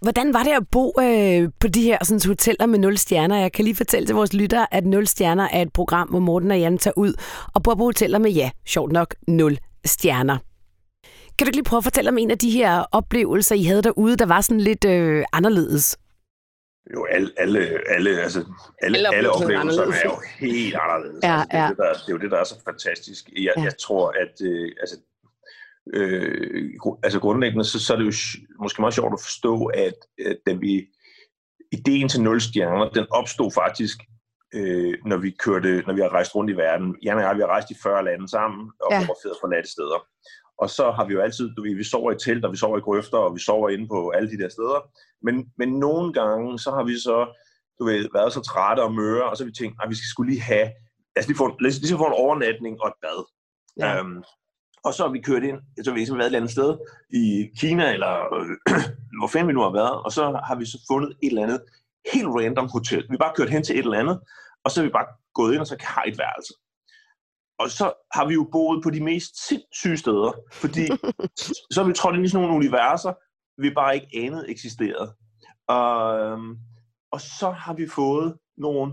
[0.00, 3.40] Hvordan var det at bo øh, på de her sådan, hoteller med 0 stjerner?
[3.40, 6.50] Jeg kan lige fortælle til vores lyttere, at 0 stjerner er et program, hvor Morten
[6.50, 7.14] og Jan tager ud
[7.54, 10.38] og bor på hoteller med, ja, sjovt nok, 0 stjerner.
[11.38, 13.82] Kan du ikke lige prøve at fortælle om en af de her oplevelser, I havde
[13.82, 15.98] derude, der var sådan lidt øh, anderledes?
[16.94, 18.44] Jo, alle, alle, alle, altså,
[18.82, 21.24] alle, alle, alle oplevelser er jo helt anderledes.
[21.24, 21.68] Ja, altså, det, er ja.
[21.68, 23.30] det, der, det er jo det, der er så fantastisk.
[23.36, 23.62] Jeg, ja.
[23.62, 24.96] jeg tror, at øh, altså,
[25.94, 26.70] øh,
[27.02, 28.12] altså grundlæggende, så, så er det jo
[28.62, 29.94] måske meget sjovt at forstå, at,
[30.26, 30.86] at da vi,
[31.72, 33.98] ideen til 0 stjerner, den opstod faktisk,
[34.54, 36.96] øh, når vi kørte, når vi har rejst rundt i verden.
[37.02, 38.98] Jan og jeg, vi har rejst i 40 lande sammen og ja.
[38.98, 40.00] fotograferet natte steder.
[40.58, 42.78] Og så har vi jo altid, du ved, vi sover i telt, og vi sover
[42.78, 44.80] i grøfter, og vi sover inde på alle de der steder.
[45.22, 47.18] Men, men nogle gange, så har vi så,
[47.78, 50.10] du ved, været så trætte og møre, og så har vi tænkt, at vi skal
[50.10, 50.68] skulle lige have,
[51.16, 53.20] altså lige få, lige få en overnatning og et bad.
[53.80, 54.00] Ja.
[54.00, 54.24] Um,
[54.84, 56.70] og så har vi kørt ind, så har vi ligesom været et eller andet sted
[57.10, 58.46] i Kina, eller øh,
[59.18, 61.60] hvor fanden vi nu har været, og så har vi så fundet et eller andet
[62.12, 63.02] helt random hotel.
[63.02, 64.20] Vi har bare kørt hen til et eller andet,
[64.64, 66.54] og så har vi bare gået ind og så har et værelse.
[67.58, 70.86] Og så har vi jo boet på de mest sindssyge steder, fordi
[71.72, 73.12] så har vi trådt ind i sådan nogle universer,
[73.62, 75.14] vi bare ikke anede eksisterede.
[75.68, 76.56] Og, øhm,
[77.12, 78.92] og så har vi fået nogle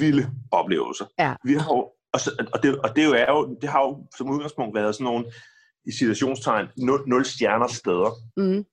[0.00, 1.06] vilde oplevelser.
[1.18, 1.34] Ja.
[1.44, 4.06] Vi har jo og, så, og, det, og det, jo er jo, det har jo
[4.16, 5.24] som udgangspunkt været sådan nogle,
[5.86, 8.10] i situationstegn, nul, nul stjerner steder.
[8.36, 8.64] Mm.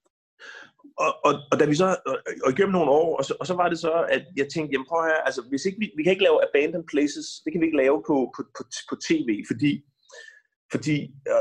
[1.04, 3.54] Og, og, og, da vi så, og, og igennem nogle år, og så, og så
[3.54, 6.12] var det så, at jeg tænkte, jamen prøv her, altså hvis ikke vi, vi kan
[6.12, 9.72] ikke lave abandoned places, det kan vi ikke lave på, på, på, på tv, fordi
[10.74, 10.96] fordi,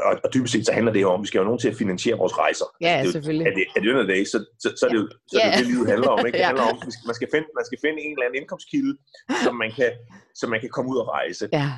[0.09, 1.69] og, og dybest set så handler det jo om, at vi skal have nogen til
[1.73, 2.67] at finansiere vores rejser.
[2.81, 3.47] Ja, det er jo, selvfølgelig.
[3.47, 5.53] At det, at det ender dag, så, så, så, er det jo så er det,
[5.53, 5.59] ja.
[5.59, 6.27] det, livet handler om.
[6.27, 6.39] Ikke?
[6.41, 8.93] Det handler om, at man skal, finde, man skal finde en eller anden indkomstkilde,
[9.45, 9.91] som man kan,
[10.41, 11.45] som man kan komme ud og rejse.
[11.53, 11.69] Ja.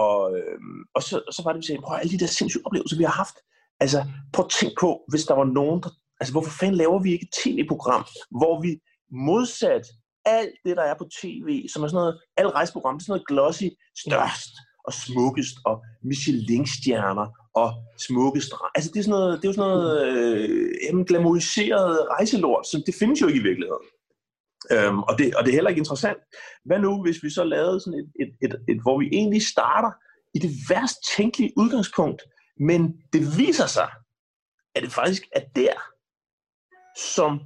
[0.00, 2.66] Og, øhm, og, så, og så var det, vi sagde, prøv alle de der sindssyge
[2.66, 3.36] oplevelser, vi har haft.
[3.84, 4.00] Altså,
[4.32, 7.26] prøv at tænk på, hvis der var nogen, der, altså hvorfor fanden laver vi ikke
[7.28, 8.04] et tv-program,
[8.38, 8.70] hvor vi
[9.30, 9.84] modsat
[10.24, 13.12] alt det, der er på tv, som er sådan noget, alle rejseprogram, det er sådan
[13.16, 13.68] noget glossy,
[14.04, 14.52] størst
[14.88, 15.74] og smukkest, og
[16.08, 17.28] Michelin-stjerner,
[17.62, 17.68] og
[18.06, 18.72] smukke strand.
[18.74, 19.90] Altså, det er sådan noget, det er jo sådan noget
[20.92, 23.86] øh, glamoriseret rejselort, så det findes jo ikke i virkeligheden.
[24.72, 26.18] Øhm, og, det, og det er heller ikke interessant.
[26.64, 29.92] Hvad nu, hvis vi så lavede sådan et, et, et, et, hvor vi egentlig starter
[30.34, 32.22] i det værst tænkelige udgangspunkt,
[32.60, 32.80] men
[33.12, 33.90] det viser sig,
[34.74, 35.76] at det faktisk er der,
[37.16, 37.40] som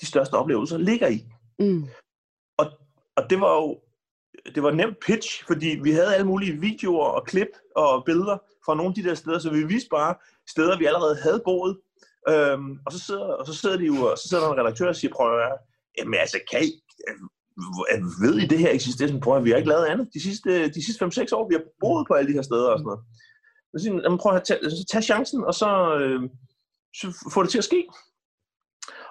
[0.00, 1.20] de største oplevelser ligger i.
[1.58, 1.84] Mm.
[2.58, 2.66] Og,
[3.16, 3.80] og det var jo
[4.54, 8.74] det var nemt pitch, fordi vi havde alle mulige videoer og klip og billeder fra
[8.74, 10.14] nogle af de der steder, så vi viste bare
[10.48, 11.78] steder, vi allerede havde boet.
[12.28, 14.88] Øhm, og, så sidder, og så sidder de jo, og så sidder der en redaktør
[14.88, 15.58] og siger, prøv at
[15.98, 16.72] jamen altså, kan I,
[17.08, 17.16] øh,
[17.92, 19.20] øh, ved I det her eksisterer?
[19.20, 21.48] Prøv at vi har ikke lavet andet de sidste, de sidste 5-6 år.
[21.48, 23.00] Vi har boet på alle de her steder og sådan noget.
[23.72, 26.20] Så siger, jamen, prøv at tage, så tag chancen, og så, øh,
[27.00, 27.86] så få det til at ske.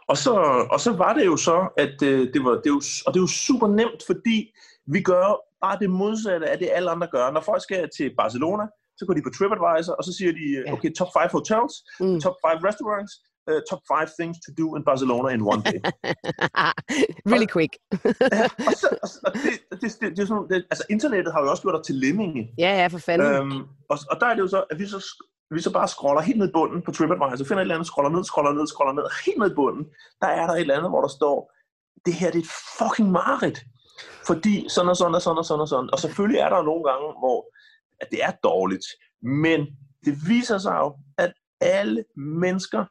[0.08, 0.34] Og så,
[0.72, 3.20] og så var det jo så, at øh, det var, det er jo, og det
[3.20, 4.54] er jo super nemt, fordi
[4.86, 5.26] vi gør
[5.62, 7.32] bare det modsatte af det, alle andre gør.
[7.32, 8.64] Når folk skal til Barcelona,
[8.98, 12.22] så går de på TripAdvisor, og så siger de, okay, top 5 hotels, mm.
[12.22, 13.14] top 5 restaurants,
[13.50, 15.80] uh, top five things to do in Barcelona in one day.
[17.34, 17.74] really quick.
[18.40, 21.42] ja, og så, og, og det, det, det, det, er sådan, det, altså internettet har
[21.44, 22.34] jo også gjort dig til lemming.
[22.58, 23.28] Ja, ja, for fanden.
[23.28, 25.00] Øhm, og, og der er det jo så, at vi så,
[25.56, 28.12] vi så bare scroller helt ned i bunden på TripAdvisor, finder et eller andet, scroller
[28.12, 29.86] ned, scroller ned, scroller ned, helt ned i bunden,
[30.22, 31.38] der er der et eller andet, hvor der står,
[32.06, 33.60] det her det er et fucking mareridt.
[34.28, 35.90] Fordi sådan og sådan og sådan og sådan og sådan.
[35.94, 37.54] Og selvfølgelig er der nogle gange, hvor
[38.02, 38.86] at det er dårligt.
[39.22, 39.60] Men
[40.06, 42.86] det viser sig jo, at alle mennesker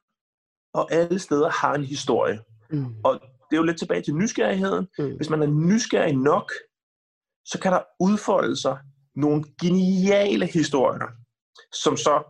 [0.75, 2.41] og alle steder har en historie.
[2.71, 2.95] Mm.
[3.05, 4.89] Og det er jo lidt tilbage til nysgerrigheden.
[4.99, 5.17] Mm.
[5.17, 6.53] Hvis man er nysgerrig nok,
[7.45, 8.79] så kan der udfolde sig
[9.17, 11.09] nogle geniale historier,
[11.73, 12.23] som så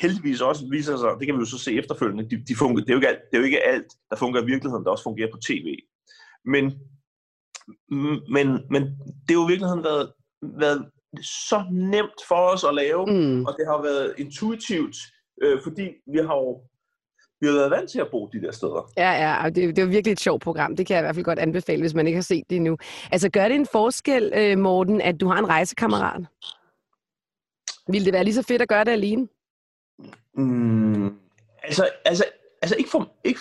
[0.00, 2.90] heldigvis også viser sig, det kan vi jo så se efterfølgende, de, de fungerer, det,
[2.90, 5.02] er jo ikke alt, det er jo ikke alt, der fungerer i virkeligheden, der også
[5.02, 5.66] fungerer på tv.
[6.44, 6.64] Men,
[8.36, 10.90] men, men det har jo i virkeligheden været, været
[11.22, 13.44] så nemt for os at lave, mm.
[13.46, 14.96] og det har været intuitivt,
[15.42, 16.60] øh, fordi vi har jo
[17.40, 18.90] vi har været vant til at bo de der steder.
[18.96, 20.76] Ja, ja, og det, det er virkelig et sjovt program.
[20.76, 22.76] Det kan jeg i hvert fald godt anbefale, hvis man ikke har set det endnu.
[23.12, 26.24] Altså, gør det en forskel, øh, Morten, at du har en rejsekammerat?
[27.88, 29.28] Vil det være lige så fedt at gøre det alene?
[30.34, 31.18] Mm,
[31.62, 32.24] altså, altså,
[32.62, 33.12] altså ikke for...
[33.24, 33.40] Ikke,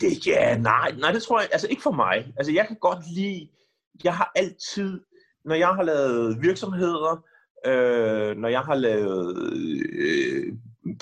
[0.00, 1.48] det, ja, nej, nej, det tror jeg...
[1.52, 2.32] Altså ikke for mig.
[2.36, 3.48] Altså jeg kan godt lide...
[4.04, 5.00] Jeg har altid...
[5.44, 7.24] Når jeg har lavet virksomheder,
[7.66, 10.52] øh, når jeg har lavet øh,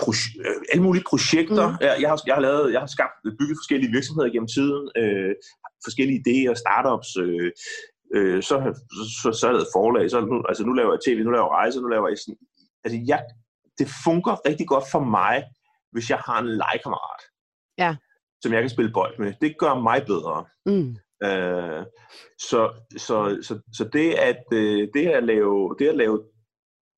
[0.00, 1.68] proje- øh, alle mulige projekter.
[1.68, 1.76] Mm.
[1.80, 5.34] Jeg, jeg, har, jeg, har lavet, jeg har skabt, bygget forskellige virksomheder gennem tiden, øh,
[5.86, 7.50] forskellige idéer, startups, øh,
[8.16, 8.54] øh, så,
[9.22, 11.48] så, så, har jeg lavet forlag, så nu, altså nu laver jeg tv, nu laver
[11.48, 12.38] jeg rejser, nu laver jeg sådan,
[12.84, 13.20] altså jeg,
[13.78, 15.36] det fungerer rigtig godt for mig,
[15.92, 17.22] hvis jeg har en legekammerat,
[17.78, 17.90] ja.
[18.42, 19.32] som jeg kan spille bold med.
[19.40, 20.36] Det gør mig bedre.
[20.66, 20.96] Mm.
[21.22, 21.84] Øh,
[22.38, 26.22] så, så, så, så det at øh, det at lave det at lave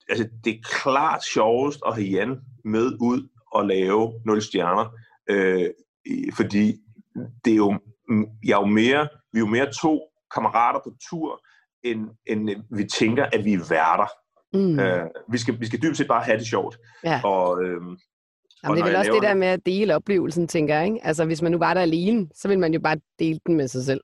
[0.09, 4.99] altså det er klart sjovest at have Jan med ud og lave 0 stjerner,
[5.31, 5.71] øh,
[6.37, 6.77] fordi
[7.45, 7.79] det er jo,
[8.45, 10.01] jeg er jo mere, vi er jo mere to
[10.35, 11.41] kammerater på tur,
[11.85, 14.11] end, end vi tænker, at vi er værter.
[14.53, 14.81] Mm.
[14.81, 16.79] Øh, vi, skal, vi skal dybest set bare have det sjovt.
[17.05, 17.21] Ja.
[17.25, 17.99] Og, øhm,
[18.67, 20.85] Jamen, det er vel også det der med at dele oplevelsen, tænker jeg.
[20.87, 20.99] Ikke?
[21.03, 23.69] Altså, hvis man nu var der alene, så vil man jo bare dele den med
[23.69, 24.01] sig selv.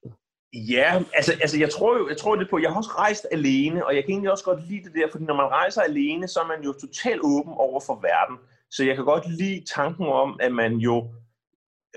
[0.55, 3.87] Ja, altså, altså jeg tror jo jeg tror det på, jeg har også rejst alene,
[3.87, 6.41] og jeg kan egentlig også godt lide det der, fordi når man rejser alene, så
[6.41, 8.37] er man jo totalt åben over for verden.
[8.71, 11.15] Så jeg kan godt lide tanken om, at man jo,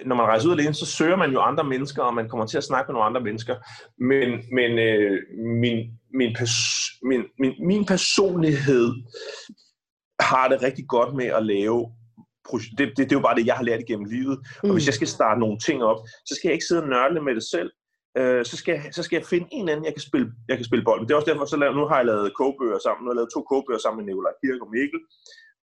[0.05, 2.57] når man rejser ud alene, så søger man jo andre mennesker, og man kommer til
[2.57, 3.55] at snakke med nogle andre mennesker.
[3.97, 5.19] Men, men øh,
[5.61, 5.77] min,
[6.13, 8.93] min, pers- min, min, min personlighed
[10.19, 11.91] har det rigtig godt med at lave
[12.77, 14.37] det, det, det er jo bare det, jeg har lært igennem livet.
[14.63, 14.73] Og mm.
[14.73, 17.35] hvis jeg skal starte nogle ting op, så skal jeg ikke sidde og nørle med
[17.35, 17.71] det selv
[18.17, 20.65] øh, så, skal jeg, så skal jeg finde en anden, jeg kan spille, jeg kan
[20.65, 21.07] spille bold med.
[21.07, 23.01] Det er også derfor, så laver, nu har jeg lavet kogebøger sammen.
[23.03, 24.99] Nu har jeg lavet to kogebøger sammen med Nikolaj Kirk og Mikkel.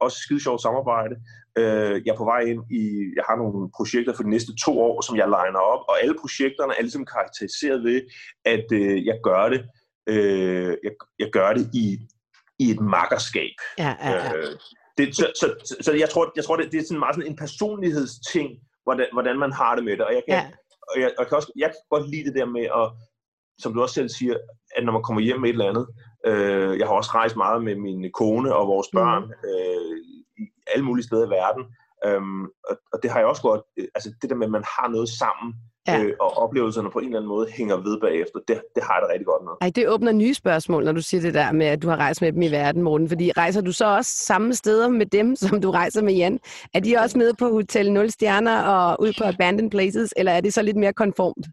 [0.04, 1.14] Også skide sjovt samarbejde.
[1.58, 2.82] Øh, jeg er på vej ind i,
[3.18, 6.14] jeg har nogle projekter for de næste to år, som jeg liner op, og alle
[6.22, 8.00] projekterne er ligesom karakteriseret ved,
[8.44, 9.60] at øh, jeg gør det,
[10.12, 11.86] øh, jeg, jeg gør det i,
[12.58, 13.54] i et makkerskab.
[13.78, 14.36] Ja, ja, ja.
[14.36, 14.56] Øh,
[14.98, 17.31] det, så, så, så, så jeg tror, jeg tror det, det er sådan meget sådan
[17.31, 18.48] en personlighedsting,
[18.85, 20.05] hvordan, hvordan man har det med det.
[20.07, 20.50] Og jeg kan, ja
[20.88, 22.87] og jeg, og kan også, jeg kan godt lide det der med at,
[23.59, 24.37] som du også selv siger,
[24.76, 25.87] at når man kommer hjem med et eller andet,
[26.26, 28.96] øh, jeg har også rejst meget med min kone og vores mm.
[28.98, 29.48] børn mm.
[29.50, 29.96] øh,
[30.38, 31.64] i alle mulige steder i verden,
[32.07, 34.64] øhm, og, og det har jeg også godt, øh, altså det der med, at man
[34.78, 35.48] har noget sammen,
[35.88, 36.02] ja.
[36.02, 39.02] øh, og oplevelserne på en eller anden måde hænger ved bagefter, det, det har jeg
[39.02, 39.52] det rigtig godt med.
[39.60, 42.22] Ej, det åbner nye spørgsmål, når du siger det der med, at du har rejst
[42.22, 45.60] med dem i verden, Morten, fordi rejser du så også samme steder med dem, som
[45.60, 46.40] du rejser med Jan?
[46.74, 50.40] Er de også med på Hotel 0 Stjerner og ud på Abandoned Places, eller er
[50.40, 51.46] det så lidt mere konformt?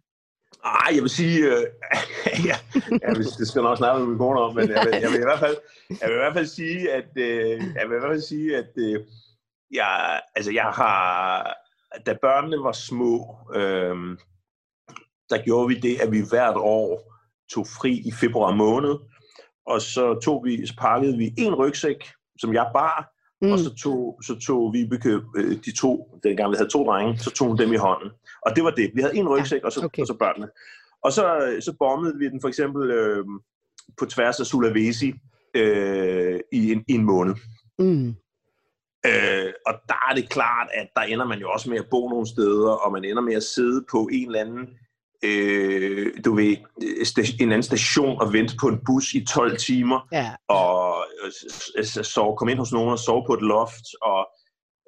[0.66, 1.64] Ej, jeg vil sige, øh,
[2.50, 2.56] ja,
[3.02, 5.20] jeg vil, det skal nok snakke med min kone om, men jeg vil, jeg vil,
[5.20, 5.58] i hvert fald,
[5.90, 8.72] jeg vil i hvert fald sige, at, øh, jeg vil i hvert fald sige, at
[8.78, 9.00] øh,
[9.72, 11.54] jeg, altså, jeg har,
[12.06, 14.18] da børnene var små, øh,
[15.30, 17.14] der gjorde vi det, at vi hvert år
[17.54, 18.96] tog fri i februar måned,
[19.66, 23.52] og så tog vi, så pakkede vi en rygsæk, som jeg bar, mm.
[23.52, 24.90] og så tog, så tog vi
[25.36, 28.12] øh, de to, dengang vi havde to drenge, så tog dem i hånden.
[28.46, 28.92] Og det var det.
[28.96, 30.02] Vi havde en rygsæk, ja, og, så, okay.
[30.02, 30.50] og så børnene.
[31.04, 33.26] Og så, så bombede vi den for eksempel øh,
[33.98, 35.14] på tværs af Sulawesi
[35.56, 37.36] øh, i, en, i en måned.
[37.80, 38.16] Mm.
[39.06, 42.10] Øh, og der er det klart, at der ender man jo også med at bo
[42.10, 44.68] nogle steder, og man ender med at sidde på en eller anden
[45.24, 46.58] øh, du ved,
[47.40, 50.32] en anden station og vente på en bus i 12 timer, ja.
[50.48, 51.06] og
[51.78, 54.28] øh, så komme ind hos nogen og sove på et loft, og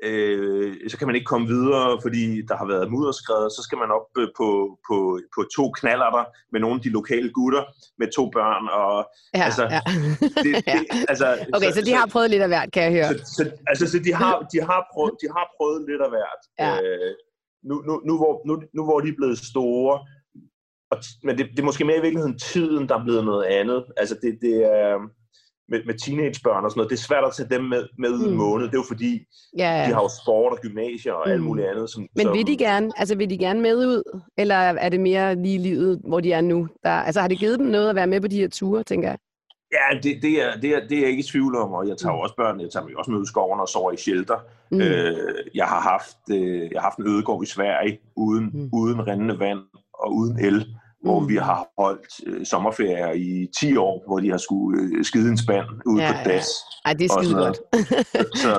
[0.04, 3.90] øh, så kan man ikke komme videre, fordi der har været mudderskred, så skal man
[3.98, 4.48] op øh, på,
[4.88, 7.64] på, på to knallerter med nogle af de lokale gutter,
[8.00, 8.94] med to børn, og
[9.36, 9.82] ja, altså, ja.
[10.46, 13.10] Det, det, altså okay, så, så de har prøvet lidt af hvert, kan jeg høre.
[13.10, 16.42] Så, så, altså, så de har, de har, prøvet, de har prøvet lidt af hvert.
[16.64, 16.72] Ja.
[16.82, 17.12] Øh,
[17.70, 19.94] nu, nu, nu, hvor, nu, nu hvor de er blevet store,
[20.92, 23.86] og, men det, det er måske mere i virkeligheden tiden, der er blevet noget andet.
[23.98, 24.98] Altså det, det er
[25.72, 28.26] med, med teenagebørn og sådan noget, det er svært at tage dem med, med mm.
[28.26, 28.66] en måned.
[28.68, 29.12] Det er jo fordi,
[29.58, 29.88] ja, ja.
[29.88, 31.32] de har jo sport og gymnasier og mm.
[31.32, 31.90] alt muligt andet.
[31.90, 34.22] Som, Men vil de gerne, altså vil de gerne med ud?
[34.38, 36.68] Eller er det mere lige livet, hvor de er nu?
[36.84, 39.10] Der, altså har det givet dem noget at være med på de her ture, tænker
[39.10, 39.18] jeg?
[39.78, 41.98] Ja, det, det, er, det, er, det er jeg ikke i tvivl om, og jeg
[41.98, 42.20] tager mm.
[42.20, 44.40] også børn, jeg tager mig også med ud i skoven og sover i shelter.
[44.72, 44.82] Mm.
[44.82, 45.18] Øh,
[45.56, 48.70] jeg, har haft, øh, jeg har haft en ødegård i Sverige, uden, mm.
[48.74, 49.60] uden rendende vand
[49.94, 50.66] og uden el
[51.04, 51.30] hvor mm.
[51.30, 55.38] vi har holdt øh, sommerferier i 10 år, hvor de har skulle øh, skide en
[55.38, 56.48] spand ude ja, på das.
[56.86, 56.90] Ja.
[56.90, 57.58] Ej, det er skide godt.
[58.44, 58.54] så,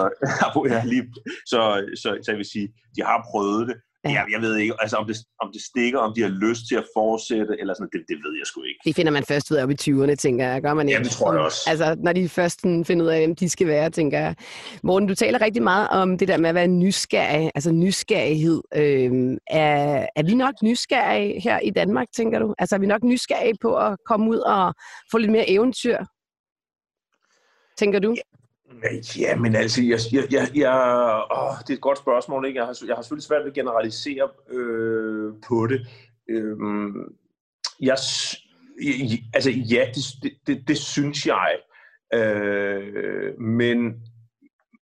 [0.75, 1.05] ja, lige,
[1.47, 1.61] så,
[2.03, 4.11] så, så jeg vil sige, de har prøvet det, Ja.
[4.11, 6.77] Jeg, jeg ved ikke, altså om det, om det stikker, om de har lyst til
[6.77, 8.81] at fortsætte, eller sådan, det, det ved jeg sgu ikke.
[8.85, 10.63] Det finder man først ud af op i 20'erne, tænker jeg.
[10.63, 10.99] Gør man ikke?
[10.99, 11.61] Ja, det tror jeg også.
[11.71, 14.35] Altså, når de først finder ud af, hvem de skal være, tænker jeg.
[14.83, 18.63] Morten, du taler rigtig meget om det der med at være nysgerrig, altså nysgerrighed.
[18.75, 22.55] Øhm, er, er vi nok nysgerrige her i Danmark, tænker du?
[22.59, 24.75] Altså, er vi nok nysgerrige på at komme ud og
[25.11, 25.99] få lidt mere eventyr?
[27.79, 28.11] Tænker du?
[28.17, 28.32] Ja.
[29.19, 30.75] Ja, men altså, jeg, jeg, jeg, jeg,
[31.31, 32.47] åh, det er et godt spørgsmål.
[32.47, 32.59] Ikke?
[32.59, 35.87] Jeg, har, jeg har selvfølgelig svært ved at generalisere øh, på det.
[36.29, 36.57] Øh,
[37.81, 37.97] jeg,
[39.35, 41.59] altså, ja, det, det, det synes jeg.
[42.15, 44.03] Øh, men,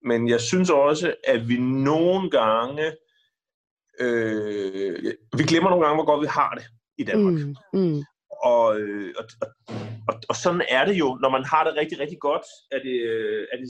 [0.03, 2.91] men jeg synes også, at vi nogle gange,
[3.99, 6.65] øh, vi glemmer nogle gange, hvor godt vi har det
[6.97, 7.33] i Danmark.
[7.33, 8.03] Mm, mm.
[8.43, 9.47] Og, øh, og, og,
[10.07, 12.97] og, og sådan er det jo, når man har det rigtig, rigtig godt, er det,
[13.01, 13.69] øh, er det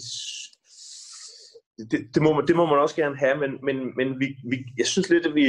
[1.92, 4.58] det, det, må man, det må man også gerne have, men, men, men vi, vi,
[4.78, 5.46] jeg synes lidt, at vi,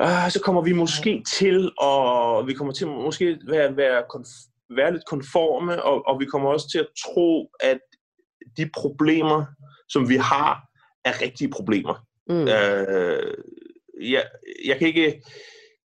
[0.00, 4.28] øh, så kommer vi måske til at, vi kommer til måske være, være, konf,
[4.76, 7.78] være lidt konforme, og, og vi kommer også til at tro, at
[8.56, 9.44] de problemer,
[9.88, 10.62] som vi har,
[11.04, 11.94] er rigtige problemer.
[12.28, 12.48] Mm.
[12.48, 13.34] Øh,
[14.00, 14.24] jeg,
[14.64, 15.22] jeg kan ikke,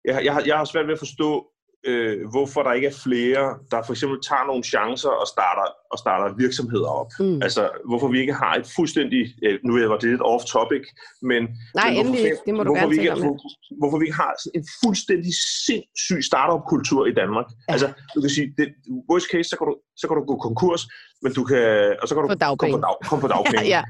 [0.04, 1.49] jeg, jeg, jeg har svært ved at forstå,
[1.86, 5.98] øh, hvorfor der ikke er flere, der for eksempel tager nogle chancer og starter, og
[5.98, 7.10] starter virksomheder op.
[7.20, 7.42] Mm.
[7.46, 10.84] Altså, hvorfor vi ikke har et fuldstændig, øh, nu godt, det er lidt off-topic,
[11.30, 11.40] men...
[11.80, 13.34] Nej, men endelig, hvorfor, det må du gerne ikke, hvor,
[13.80, 15.32] hvorfor vi ikke har en fuldstændig
[15.66, 17.46] sindssyg startup-kultur i Danmark.
[17.50, 17.72] Ja.
[17.74, 18.66] Altså, du kan sige, det,
[19.10, 20.82] worst case, så kan, du, så kan du gå konkurs,
[21.22, 21.64] men du kan,
[22.00, 23.68] og så kan du komme på, dag, komme på dagpenge.
[23.74, 23.82] ja, ja.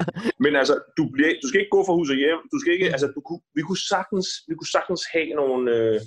[0.45, 2.89] Men altså, du, bliver, du skal ikke gå fra hus og hjem, du skal ikke,
[2.95, 3.21] altså, du,
[3.57, 5.63] vi, kunne sagtens, vi kunne sagtens have nogle...
[5.77, 6.01] Øh,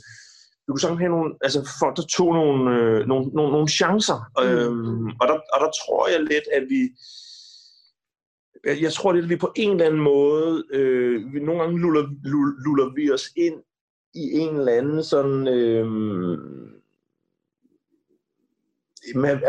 [0.63, 4.19] vi kunne sådan have nogle, altså folk, der tog nogle, øh, nogle, nogle, nogle chancer.
[4.37, 4.43] Mm.
[4.43, 6.81] Øhm, og, der, og der tror jeg lidt, at vi,
[8.81, 12.05] jeg tror lidt, at vi på en eller anden måde, øh, vi, nogle gange luller,
[12.65, 13.59] luller vi os ind
[14.13, 15.87] i en eller anden sådan, øh,
[19.15, 19.39] men,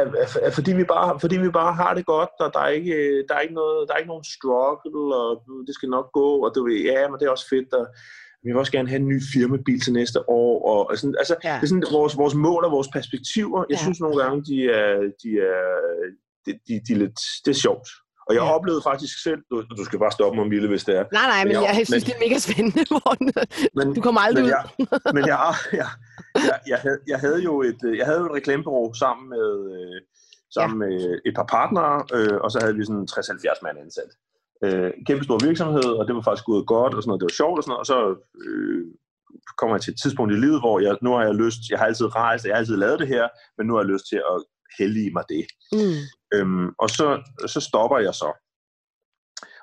[0.53, 3.40] fordi, vi bare, fordi vi bare har det godt, og der er ikke, der er
[3.40, 6.77] ikke, noget, der er ikke nogen struggle, og det skal nok gå, og du ved,
[6.77, 7.87] ja, men det er også fedt, og
[8.44, 10.68] vi vil også gerne have en ny firmabil til næste år.
[10.70, 11.54] Og, og sådan, altså, ja.
[11.54, 13.64] det er sådan vores, vores mål og vores perspektiver.
[13.70, 13.83] Jeg ja.
[13.83, 14.90] synes nogle gange, de er,
[15.22, 15.64] de er,
[16.46, 17.88] de, de, de er lidt, det er sjovt.
[18.28, 18.54] Og jeg ja.
[18.57, 21.04] oplevede faktisk selv, du, du skal bare stoppe mig, Mille, hvis det er.
[21.12, 23.28] Nej, nej, men, men jeg, jeg synes, men, det er mega spændende, Morten.
[23.78, 24.57] Men, du kommer aldrig men ud.
[24.57, 24.64] Jeg,
[25.16, 25.38] men jeg,
[25.80, 25.88] jeg,
[26.50, 29.98] jeg, jeg, havde, jeg havde jo et, jeg havde et reklamebureau sammen med, øh,
[30.57, 30.80] sammen ja.
[30.83, 34.11] med et par partnere, øh, og så havde vi sådan 60-70 mand ansat
[34.64, 37.40] øh, kæmpe stor virksomhed, og det var faktisk gået godt, og sådan noget, det var
[37.40, 37.98] sjovt og sådan noget, og så
[38.44, 38.85] øh,
[39.59, 41.87] kommer jeg til et tidspunkt i livet, hvor jeg, nu har jeg lyst, jeg har
[41.87, 44.37] altid rejst, jeg har altid lavet det her, men nu har jeg lyst til at
[44.79, 45.44] hellige mig det.
[45.72, 46.00] Mm.
[46.35, 47.07] Øhm, og så,
[47.46, 48.31] så stopper jeg så.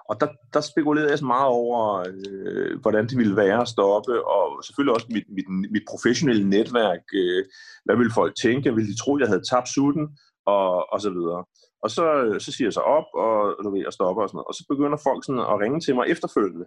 [0.10, 4.28] Og der, der spekulerede jeg så meget over, øh, hvordan det ville være at stoppe,
[4.28, 7.04] og selvfølgelig også mit, mit, mit professionelle netværk.
[7.14, 7.44] Øh,
[7.86, 8.76] hvad ville folk tænke?
[8.76, 10.06] Ville de tro, jeg havde tabt sutten?
[10.46, 11.42] Og, og så videre.
[11.84, 12.06] Og så,
[12.40, 14.48] så siger jeg så op, og, du ved, og stopper og sådan noget.
[14.48, 16.66] Og så begynder folk sådan at ringe til mig efterfølgende.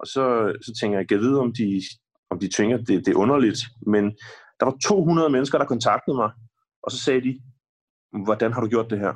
[0.00, 0.24] Og så,
[0.66, 1.82] så tænker jeg, jeg vide, om de,
[2.30, 3.60] om de tænker, det, det er underligt.
[3.86, 4.04] Men
[4.58, 6.30] der var 200 mennesker, der kontaktede mig,
[6.82, 7.40] og så sagde de,
[8.24, 9.14] hvordan har du gjort det her?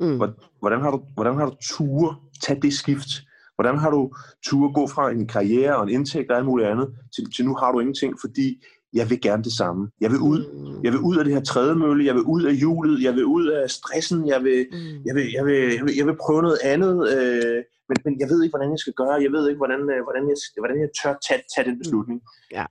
[0.00, 0.16] Mm.
[0.60, 3.10] Hvordan har du, hvordan har du ture tage det skift?
[3.54, 4.12] Hvordan har du
[4.46, 7.54] ture gå fra en karriere og en indtægt og alt muligt andet, til, til nu
[7.54, 8.62] har du ingenting, fordi
[8.96, 9.90] jeg vil gerne det samme.
[10.00, 10.84] Jeg vil ud, mm.
[10.84, 13.46] jeg vil ud af det her trædemølle, jeg vil ud af hjulet, jeg vil ud
[13.46, 15.02] af stressen, jeg vil, mm.
[15.06, 18.28] jeg vil, jeg vil, jeg vil, jeg vil prøve noget andet, øh, men, men jeg
[18.30, 20.90] ved ikke, hvordan jeg skal gøre, jeg ved ikke, hvordan, øh, hvordan, jeg, hvordan jeg
[21.00, 22.18] tør tage, tage den beslutning.
[22.56, 22.64] Ja.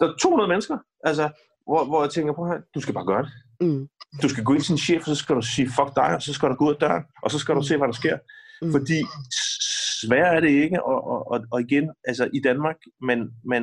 [0.00, 1.24] Der er 200 mennesker, altså,
[1.68, 3.32] hvor, hvor jeg tænker på her, du skal bare gøre det.
[3.60, 3.88] Mm.
[4.22, 6.22] Du skal gå ind til sin chef, og så skal du sige, fuck dig, og
[6.22, 7.68] så skal du gå ud af døren, og så skal du mm.
[7.68, 8.16] se, hvad der sker.
[8.62, 8.72] Mm.
[8.72, 8.98] Fordi
[10.02, 12.76] svært er det ikke, og, og, og, og igen, altså i Danmark,
[13.08, 13.62] men, men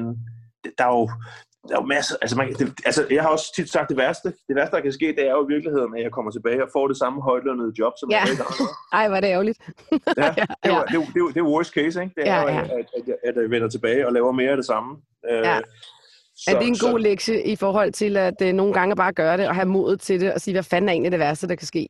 [0.77, 1.09] der er jo,
[1.67, 4.27] der er jo masser, altså, man, det, altså jeg har også tit sagt, det værste,
[4.47, 6.69] det værste, der kan ske, det er jo i virkeligheden, at jeg kommer tilbage og
[6.73, 8.15] får det samme højtlønnede job, som ja.
[8.15, 8.39] jeg havde
[8.99, 9.59] Ej, var det ærgerligt.
[10.17, 10.33] ja,
[10.63, 12.13] det, var, det, det, det, er worst case, ikke?
[12.15, 12.61] Det er ja, ja.
[12.61, 14.97] At, at, at, at, jeg vender tilbage og laver mere af det samme.
[15.31, 15.59] Øh, ja.
[16.35, 19.13] Så, er det en god så, lektie i forhold til, at uh, nogle gange bare
[19.13, 21.47] gøre det og have modet til det og sige, hvad fanden er egentlig det værste,
[21.47, 21.87] der kan ske?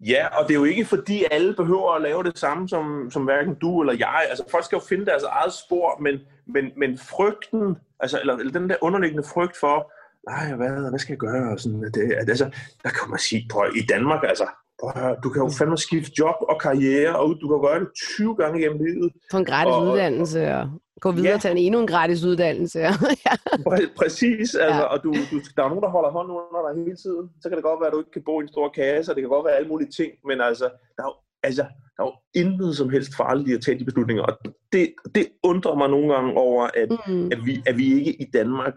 [0.00, 3.24] Ja, og det er jo ikke fordi alle behøver at lave det samme som, som
[3.24, 4.26] hverken du eller jeg.
[4.30, 8.52] Altså folk skal jo finde deres eget spor, men, men, men frygten, altså, eller, eller
[8.52, 9.92] den der underliggende frygt for,
[10.30, 11.52] nej, hvad, hvad skal jeg gøre?
[11.52, 12.44] Og sådan, det, altså,
[12.84, 14.46] der kan man sige, prøv, i Danmark, altså,
[14.80, 18.36] prøv, du kan jo fandme skifte job og karriere, og du kan gøre det 20
[18.36, 19.12] gange gennem livet.
[19.30, 20.70] Få en gratis og, uddannelse, og
[21.00, 21.38] gå videre ja.
[21.38, 22.78] til en endnu en gratis uddannelse.
[23.26, 23.34] ja.
[23.68, 24.80] Præ- præcis, altså, ja.
[24.80, 27.30] og du, du, der er nogen, der holder hånden under dig hele tiden.
[27.40, 29.16] Så kan det godt være, at du ikke kan bo i en stor kasse, og
[29.16, 30.64] det kan godt være alle mulige ting, men altså,
[30.96, 31.62] der er jo, altså,
[31.96, 34.38] der er jo intet som helst farligt i at tage de beslutninger, og
[34.72, 37.26] det, det undrer mig nogle gange over, at, mm.
[37.32, 38.76] at, vi, at vi ikke i Danmark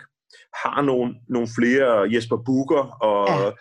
[0.63, 3.51] har nogle, nogle flere Jesper Booker og ja.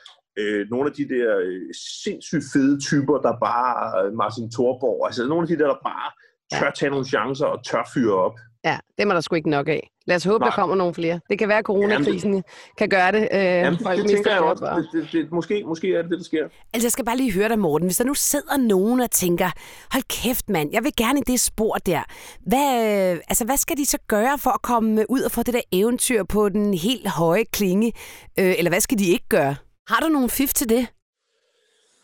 [0.42, 5.26] øh, nogle af de der øh, sindssygt fede typer, der bare, øh, Martin Thorborg, altså
[5.26, 6.11] nogle af de der, der bare
[6.53, 8.34] tør tage nogle chancer og tør fyre op.
[8.64, 9.90] Ja, det er der sgu ikke nok af.
[10.07, 10.49] Lad os håbe, Nej.
[10.49, 11.20] der kommer nogle flere.
[11.30, 12.44] Det kan være, at coronakrisen Jamen,
[12.78, 13.28] kan gøre det.
[13.32, 14.86] Øh, Jamen, folk det, tænker jeg også.
[14.92, 16.49] Det, det, det, måske, måske er det det, der sker.
[16.74, 17.88] Altså, jeg skal bare lige høre dig, Morten.
[17.88, 19.51] Hvis der nu sidder nogen og tænker,
[19.92, 22.03] hold kæft, mand, jeg vil gerne i det spor der.
[22.46, 25.61] Hvad, altså, hvad skal de så gøre for at komme ud og få det der
[25.72, 27.92] eventyr på den helt høje klinge?
[28.38, 29.57] Øh, eller hvad skal de ikke gøre?
[29.88, 30.86] Har du nogle fif til det?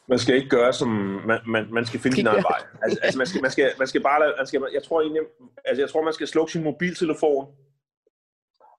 [0.08, 0.88] Man skal ikke gøre som
[1.26, 2.60] man, man, man skal finde sin egen vej.
[2.82, 5.22] Altså, altså man, skal, man, skal, man skal bare man skal, jeg tror egentlig,
[5.64, 7.46] altså jeg tror man skal slukke sin mobiltelefon.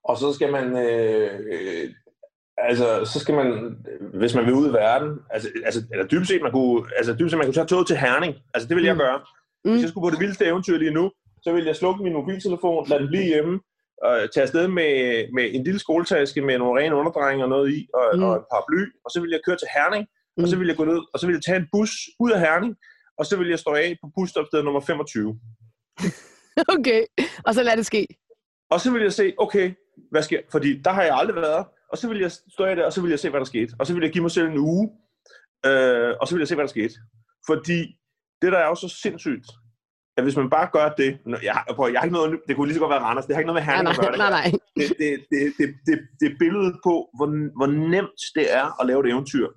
[0.04, 1.90] Og så skal man øh, øh,
[2.58, 3.76] altså så skal man
[4.14, 7.30] hvis man vil ud i verden, altså, altså eller dybest set man kunne altså dybest
[7.30, 8.34] set man kunne tage toget til Herning.
[8.54, 8.98] Altså det vil jeg mm.
[8.98, 9.20] gøre.
[9.64, 9.70] Mm.
[9.70, 11.10] Hvis jeg skulle på det vildeste eventyr lige nu,
[11.42, 13.60] så vil jeg slukke min mobiltelefon, lade den blive hjemme,
[14.02, 14.92] og tage afsted med,
[15.32, 18.22] med en lille skoletaske med nogle rene underdrenge og noget i, og, mm.
[18.22, 20.06] og et par bly, og så vil jeg køre til Herning,
[20.36, 20.42] Mm.
[20.42, 20.60] Og så mm.
[20.60, 22.74] vil jeg gå ned, og så vil jeg tage en bus ud af Herning,
[23.18, 25.40] og så vil jeg stå af på busstopsted nummer 25.
[26.78, 27.02] okay,
[27.46, 28.06] og så lad det ske.
[28.70, 29.74] Og så vil jeg se, okay,
[30.10, 31.66] hvad sker Fordi der har jeg aldrig været.
[31.92, 33.74] Og så vil jeg stå af der, og så vil jeg se, hvad der skete.
[33.78, 34.90] Og så vil jeg give mig selv en uge,
[35.66, 36.94] øh, og så vil jeg se, hvad der skete.
[37.46, 37.78] Fordi
[38.42, 39.46] det, der er jo så sindssygt,
[40.16, 42.74] at hvis man bare gør det, jeg, prøv, jeg har ikke noget, det kunne lige
[42.74, 44.18] så godt være Randers, det har ikke noget med Herning at gøre det.
[44.18, 44.48] Nej, nej.
[44.76, 47.28] Det, det, det, det, det, det er billedet på, hvor,
[47.58, 49.48] hvor nemt det er at lave et eventyr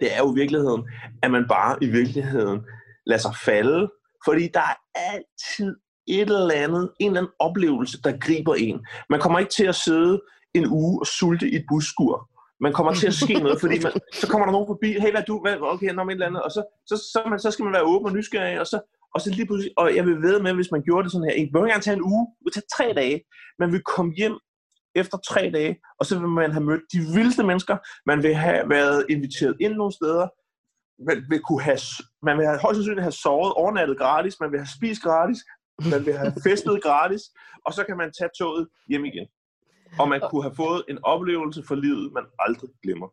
[0.00, 0.82] det er jo i virkeligheden,
[1.22, 2.60] at man bare i virkeligheden
[3.06, 3.90] lader sig falde,
[4.26, 5.76] fordi der er altid
[6.06, 8.86] et eller andet, en eller anden oplevelse, der griber en.
[9.10, 10.20] Man kommer ikke til at sidde
[10.54, 12.28] en uge og sulte i et busskur.
[12.60, 15.22] Man kommer til at ske noget, fordi man, så kommer der nogen forbi, hey, hvad
[15.28, 17.72] du, hvad, okay, når et eller andet, og så, så, så, man, så skal man
[17.72, 18.78] være åben og nysgerrig, og så,
[19.14, 21.34] og så lige pludselig, og jeg vil ved med, hvis man gjorde det sådan her,
[21.40, 23.20] ikke behøver gerne tage en uge, det vil tage tre dage,
[23.58, 24.36] man vil komme hjem
[24.94, 27.76] efter tre dage, og så vil man have mødt de vildeste mennesker,
[28.06, 30.28] man vil have været inviteret ind nogle steder,
[31.08, 31.78] man vil, kunne have,
[32.22, 35.38] man vil have, højst sandsynligt have sovet overnattet gratis, man vil have spist gratis,
[35.90, 37.22] man vil have festet gratis,
[37.66, 39.26] og så kan man tage toget hjem igen.
[39.98, 43.08] Og man kunne have fået en oplevelse for livet, man aldrig glemmer.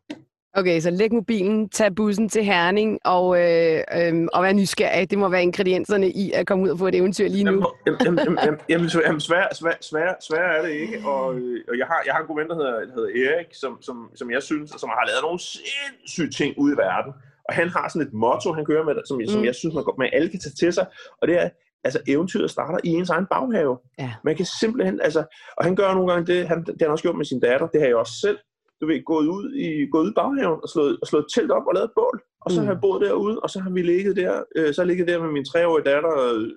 [0.54, 5.10] Okay, så læg mobilen, tag bussen til Herning og, øh, øh, og være nysgerrig.
[5.10, 7.66] Det må være ingredienserne i at komme ud og få et eventyr lige nu.
[7.86, 8.90] Jamen, jamen, jamen, jamen
[9.20, 11.08] svær, svær, svær, svær er det ikke.
[11.08, 13.46] Og, øh, og jeg, har, jeg har en god ven, der hedder, der hedder Erik,
[13.52, 17.12] som, som, som jeg synes, som har lavet nogle sindssyge ting ude i verden.
[17.48, 19.26] Og han har sådan et motto, han kører med, som, mm.
[19.26, 20.86] som jeg synes, man, man alle kan tage til sig.
[21.22, 21.48] Og det er,
[21.84, 23.78] altså eventyret starter i ens egen baghave.
[23.98, 24.12] Ja.
[24.24, 25.22] Man kan simpelthen, altså,
[25.56, 27.66] og han gør nogle gange det, han, det har han også gjort med sin datter,
[27.66, 28.38] det har jeg også selv
[28.80, 31.66] du ved, gået ud i, gået ud i baghaven og slået, og slået telt op
[31.66, 32.16] og lavet et bål.
[32.44, 32.66] Og så mm.
[32.66, 35.08] har jeg boet derude, og så har vi ligget der, øh, så har jeg ligget
[35.08, 36.48] der med min treårige datter, øh,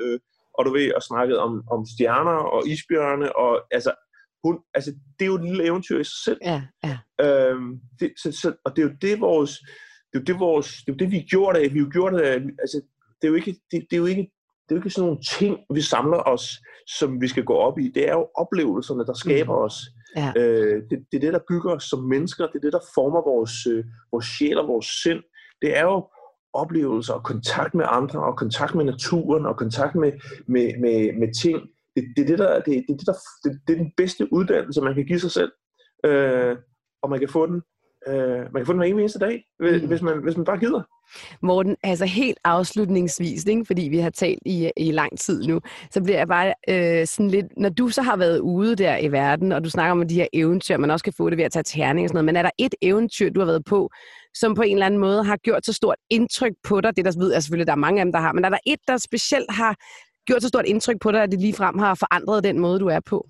[0.00, 0.18] øh,
[0.58, 3.92] og du ved, og snakket om, om stjerner og isbjørne, og altså,
[4.44, 6.38] hun, altså, det er jo et lille eventyr i sig selv.
[6.44, 6.96] Ja, ja.
[7.24, 9.50] Øhm, det, så, så, og det er jo det, vores,
[10.12, 11.74] det er jo det, vores, det er jo det, vi gjorde af.
[11.74, 12.80] Vi har gjort det af, altså,
[13.18, 14.26] det er jo ikke, det, det er jo ikke,
[14.62, 16.44] det er jo ikke sådan nogle ting, vi samler os,
[16.98, 17.90] som vi skal gå op i.
[17.94, 19.64] Det er jo oplevelserne, der skaber mm.
[19.64, 19.76] os.
[20.16, 20.32] Ja.
[20.36, 22.46] Øh, det, det er det, der bygger os som mennesker.
[22.46, 25.22] Det er det, der former vores, øh, vores sjæl og vores sind.
[25.62, 26.08] Det er jo
[26.52, 30.12] oplevelser og kontakt med andre, og kontakt med naturen, og kontakt med,
[30.46, 31.60] med, med, med ting.
[31.96, 34.80] Det, det, er det, der, det, det, det, der, det, det er den bedste uddannelse,
[34.80, 35.52] man kan give sig selv.
[36.04, 36.56] Øh,
[37.02, 37.62] og man kan få den,
[38.08, 39.88] øh, man kan få den hver eneste dag, mm.
[39.88, 40.82] hvis, man, hvis man bare gider.
[41.42, 43.64] Morten, altså helt afslutningsvis, ikke?
[43.64, 45.60] fordi vi har talt i, i lang tid nu,
[45.90, 49.12] så bliver jeg bare øh, sådan lidt, når du så har været ude der i
[49.12, 51.52] verden, og du snakker om de her eventyr, man også kan få det ved at
[51.52, 53.90] tage terning og sådan noget, men er der et eventyr, du har været på,
[54.34, 56.96] som på en eller anden måde har gjort så stort indtryk på dig?
[56.96, 58.58] Det der ved jeg selvfølgelig, der er mange af dem, der har, men er der
[58.66, 59.76] et, der specielt har
[60.26, 62.86] gjort så stort indtryk på dig, at det lige frem har forandret den måde, du
[62.86, 63.28] er på?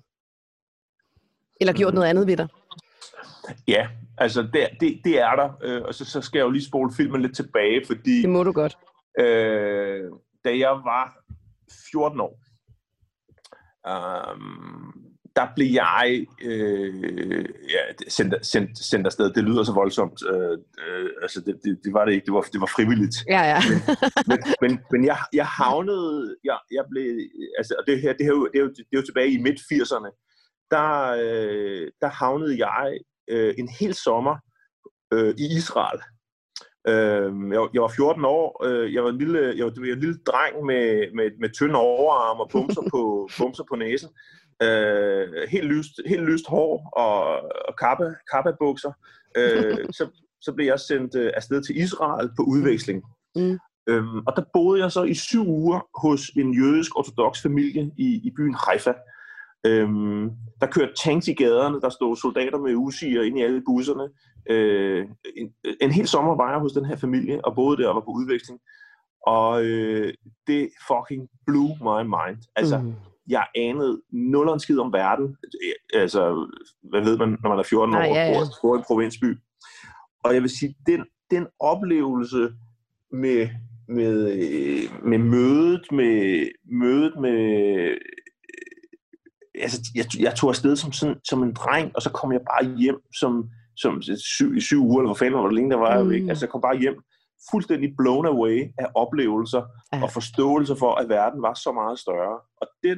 [1.61, 1.95] Eller gjort mm.
[1.95, 2.47] noget andet ved dig?
[3.67, 3.87] Ja,
[4.17, 5.49] altså det, det, det er der.
[5.63, 8.21] Øh, og så, så skal jeg jo lige spole filmen lidt tilbage, fordi...
[8.21, 8.77] Det må du godt.
[9.19, 10.03] Øh,
[10.45, 11.17] da jeg var
[11.91, 12.39] 14 år,
[13.91, 15.03] um,
[15.35, 19.33] der blev jeg øh, ja, sendt, sendt, sendt afsted.
[19.33, 20.19] Det lyder så voldsomt.
[20.33, 22.25] Øh, øh, altså, det, det, det var det ikke.
[22.25, 23.15] Det var, det var frivilligt.
[23.29, 23.59] Ja, ja.
[24.29, 26.35] men, men, men jeg, jeg havnede...
[26.43, 27.05] Jeg, jeg blev,
[27.57, 30.09] altså, og det her, det, her, det, er jo, det er jo tilbage i midt-80'erne.
[30.71, 30.89] Der,
[31.23, 34.35] øh, der havnede jeg øh, en hel sommer
[35.13, 35.99] øh, i Israel.
[36.87, 38.65] Øh, jeg, jeg var 14 år.
[38.65, 41.49] Øh, jeg var en lille, jeg var, jeg var en lille dreng med, med, med
[41.49, 43.01] tynde overarm og bumser på,
[43.37, 44.09] bumser på næsen.
[44.63, 47.17] Øh, helt, lyst, helt lyst hår og,
[47.67, 48.91] og kappa, kappa-bukser.
[49.37, 50.07] Øh, så,
[50.41, 53.03] så blev jeg sendt øh, afsted til Israel på udveksling.
[53.35, 53.59] Mm.
[53.89, 58.21] Øhm, og der boede jeg så i syv uger hos en jødisk ortodox familie i,
[58.23, 58.93] i byen Haifa.
[59.65, 64.09] Øhm, der kørte tanks i gaderne, der stod soldater med usiger ind i alle busserne.
[64.49, 65.07] Øh,
[65.37, 68.01] en, en hel sommer var jeg hos den her familie, og boede der og var
[68.01, 68.59] på udveksling.
[69.27, 70.13] Og øh,
[70.47, 72.37] det fucking blew my mind.
[72.55, 72.93] Altså, mm.
[73.27, 75.37] jeg anede nul skid om verden.
[75.93, 76.49] Altså,
[76.89, 78.39] hvad ved man, når man er 14 år og ja, ja.
[78.61, 79.37] bor i en provinsby.
[80.23, 82.53] Og jeg vil sige, den, den oplevelse
[83.11, 83.49] med,
[83.87, 84.37] med,
[85.03, 87.37] med mødet med, mødet med
[89.63, 92.75] altså, jeg, jeg tog afsted som, sådan, som en dreng, og så kom jeg bare
[92.77, 94.01] hjem som, som
[94.37, 96.11] syv, i syv uger, eller hvor fanden var det længe, der var mm.
[96.11, 97.03] jeg Altså, jeg kom bare hjem
[97.51, 100.03] fuldstændig blown away af oplevelser ja.
[100.03, 102.39] og forståelse for, at verden var så meget større.
[102.61, 102.97] Og den,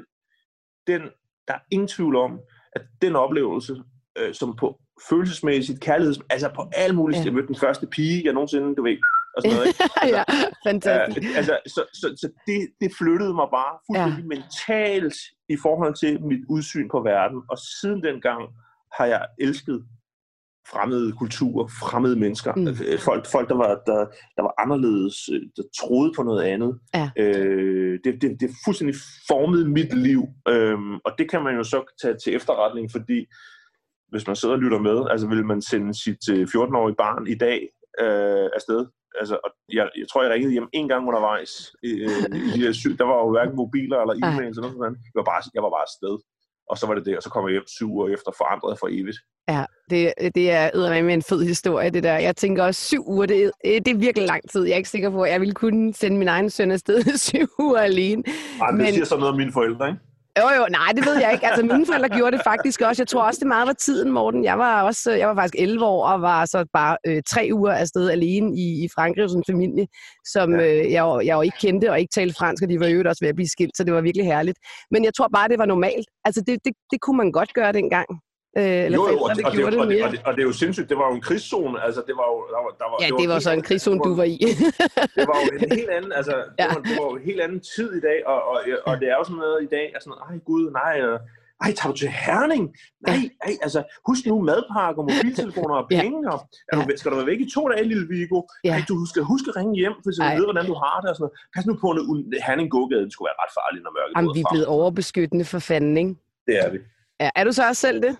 [0.87, 1.01] den,
[1.47, 2.39] der er ingen tvivl om,
[2.75, 3.83] at den oplevelse,
[4.17, 7.25] øh, som på følelsesmæssigt, kærligheds, altså på alle mulige, ja.
[7.25, 8.97] jeg mødte den første pige, jeg nogensinde, du ved,
[9.35, 9.67] og sådan noget.
[9.67, 9.83] Ikke?
[10.01, 10.23] Altså, ja,
[10.69, 11.29] fantastisk.
[11.29, 14.35] Øh, altså, så så, så det, det flyttede mig bare fuldstændig ja.
[14.35, 15.17] mentalt
[15.49, 17.41] i forhold til mit udsyn på verden.
[17.49, 18.41] Og siden dengang
[18.97, 19.85] har jeg elsket
[20.71, 22.67] fremmede kulturer, fremmede mennesker, mm.
[22.67, 23.99] Øh, folk, folk der, var, der,
[24.35, 26.79] der var anderledes, øh, der troede på noget andet.
[26.93, 27.09] Ja.
[27.17, 28.95] Øh, det, det, det fuldstændig
[29.27, 33.25] formet mit liv, øhm, og det kan man jo så tage til efterretning, fordi
[34.09, 37.69] hvis man sidder og lytter med, altså vil man sende sit 14-årige barn i dag
[38.01, 38.85] øh, afsted
[39.21, 41.53] altså, og jeg, jeg tror, jeg ringede hjem en gang undervejs.
[41.85, 44.97] Øh, i de syv, der var jo hverken mobiler eller e-mails eller noget sådan.
[45.13, 46.15] Jeg var bare, jeg var bare afsted.
[46.69, 48.87] Og så var det det, og så kom jeg hjem syv uger efter, forandret for
[48.91, 49.19] evigt.
[49.53, 52.17] Ja, det, det er med en fed historie, det der.
[52.17, 54.63] Jeg tænker også, syv uger, det, det er virkelig lang tid.
[54.63, 57.47] Jeg er ikke sikker på, at jeg ville kunne sende min egen søn afsted syv
[57.59, 58.23] uger alene.
[58.59, 58.87] Nej, det men...
[58.87, 59.99] siger så noget om mine forældre, ikke?
[60.39, 61.47] Jo, jo, nej, det ved jeg ikke.
[61.47, 63.01] Altså, mine forældre gjorde det faktisk også.
[63.01, 64.43] Jeg tror også, det meget var tiden, Morten.
[64.43, 67.71] Jeg var, også, jeg var faktisk 11 år og var så bare øh, tre uger
[67.71, 69.87] afsted alene i, i Frankrig hos en familie,
[70.25, 70.65] som ja.
[70.65, 73.23] øh, jeg, jeg jo ikke kendte og ikke talte fransk, og de var jo også
[73.23, 74.57] ved at blive skilt, så det var virkelig herligt.
[74.91, 76.07] Men jeg tror bare, det var normalt.
[76.25, 78.07] Altså, det, det, det kunne man godt gøre dengang.
[78.57, 80.31] Øh, eller jo, jo, og, det, og, det, og, det, og, det, og, det, og
[80.43, 82.37] er jo sindssygt, det var jo en krigszone, altså det var jo...
[82.53, 84.37] Der var, der var, ja, det var, det var så en krigszone, du var i.
[85.17, 86.63] det var jo en helt anden, altså, ja.
[86.63, 88.57] det, var, det var jo en helt anden tid i dag, og, og,
[88.89, 91.19] og det er jo sådan noget i dag, altså, ej gud, nej, øh,
[91.63, 92.63] ej, tager du til Herning?
[93.07, 96.31] Nej, ej, altså, husk nu madpakker, mobiltelefoner og penge, ja.
[96.33, 96.39] og
[96.69, 98.39] er du, skal du være væk i to dage, lille Vigo?
[98.63, 98.71] Ja.
[98.75, 101.15] Ej, du skal huske at ringe hjem, hvis du ved, hvordan du har det og
[101.15, 101.37] sådan noget.
[101.55, 101.97] Pas nu på, at
[102.47, 102.69] Herning
[103.03, 106.13] det skulle være ret farligt, når mørket Jamen, vi er blevet overbeskyttende for fanden, ikke?
[106.47, 106.79] Det er vi.
[107.23, 108.15] Ja, er du så også selv det?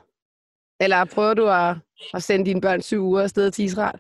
[0.79, 1.75] Eller prøver du at,
[2.13, 3.99] at sende dine børn syv uger afsted til Israel?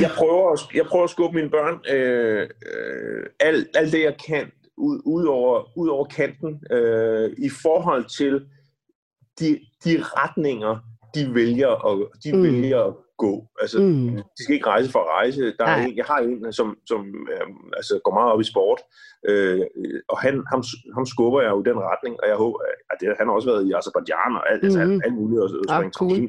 [0.00, 4.16] Jeg prøver, at, jeg prøver at skubbe mine børn øh, øh, alt, alt det, jeg
[4.26, 8.46] kan, ud, ud, over, ud over kanten, øh, i forhold til
[9.40, 10.78] de, de retninger,
[11.14, 12.42] de vælger at, de mm.
[12.42, 13.34] vælger at gå.
[13.60, 14.16] Altså, mm.
[14.36, 15.42] de skal ikke rejse for at rejse.
[15.58, 17.00] Der er en, jeg har en, som, som
[17.32, 17.48] øh,
[17.78, 18.80] altså, går meget op i sport,
[19.28, 19.60] øh,
[20.08, 20.62] og han, ham,
[20.96, 22.58] ham skubber jeg jo i den retning, og jeg håber,
[22.90, 24.66] at det, han har også været i Azerbaijan og alt, mm.
[24.66, 26.28] altså, alt, alt muligt, og, og ah, cool.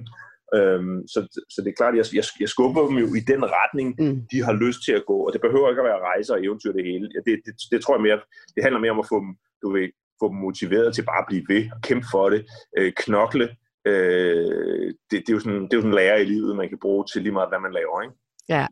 [0.57, 1.19] Øhm, så,
[1.53, 4.17] så det er klart, at jeg, jeg, jeg skubber dem jo i den retning, mm.
[4.31, 6.73] de har lyst til at gå, og det behøver ikke at være rejser og eventyr
[6.77, 7.05] det hele.
[7.25, 8.19] Det, det, det tror jeg mere,
[8.55, 9.31] det handler mere om at få dem,
[9.61, 9.87] du ved,
[10.21, 12.41] få dem motiveret til bare at blive ved og kæmpe for det,
[12.77, 13.47] øh, knokle,
[13.87, 16.69] øh, det, det, er jo sådan, det er jo sådan en lærer i livet, man
[16.69, 18.01] kan bruge til lige meget, hvad man laver.
[18.01, 18.15] Ikke?
[18.49, 18.65] Ja.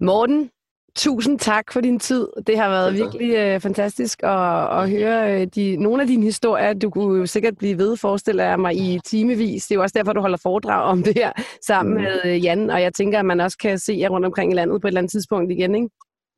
[0.00, 0.50] Morten,
[0.96, 2.28] tusind tak for din tid.
[2.46, 6.72] Det har været virkelig øh, fantastisk at, at høre øh, de, nogle af dine historier.
[6.72, 9.66] Du kunne jo sikkert blive ved, forestiller jeg mig, i timevis.
[9.66, 11.32] Det er jo også derfor, du holder foredrag om det her
[11.66, 12.00] sammen mm.
[12.00, 14.54] med øh, Jan, og jeg tænker, at man også kan se jer rundt omkring i
[14.54, 15.88] landet på et eller andet tidspunkt igen, ikke?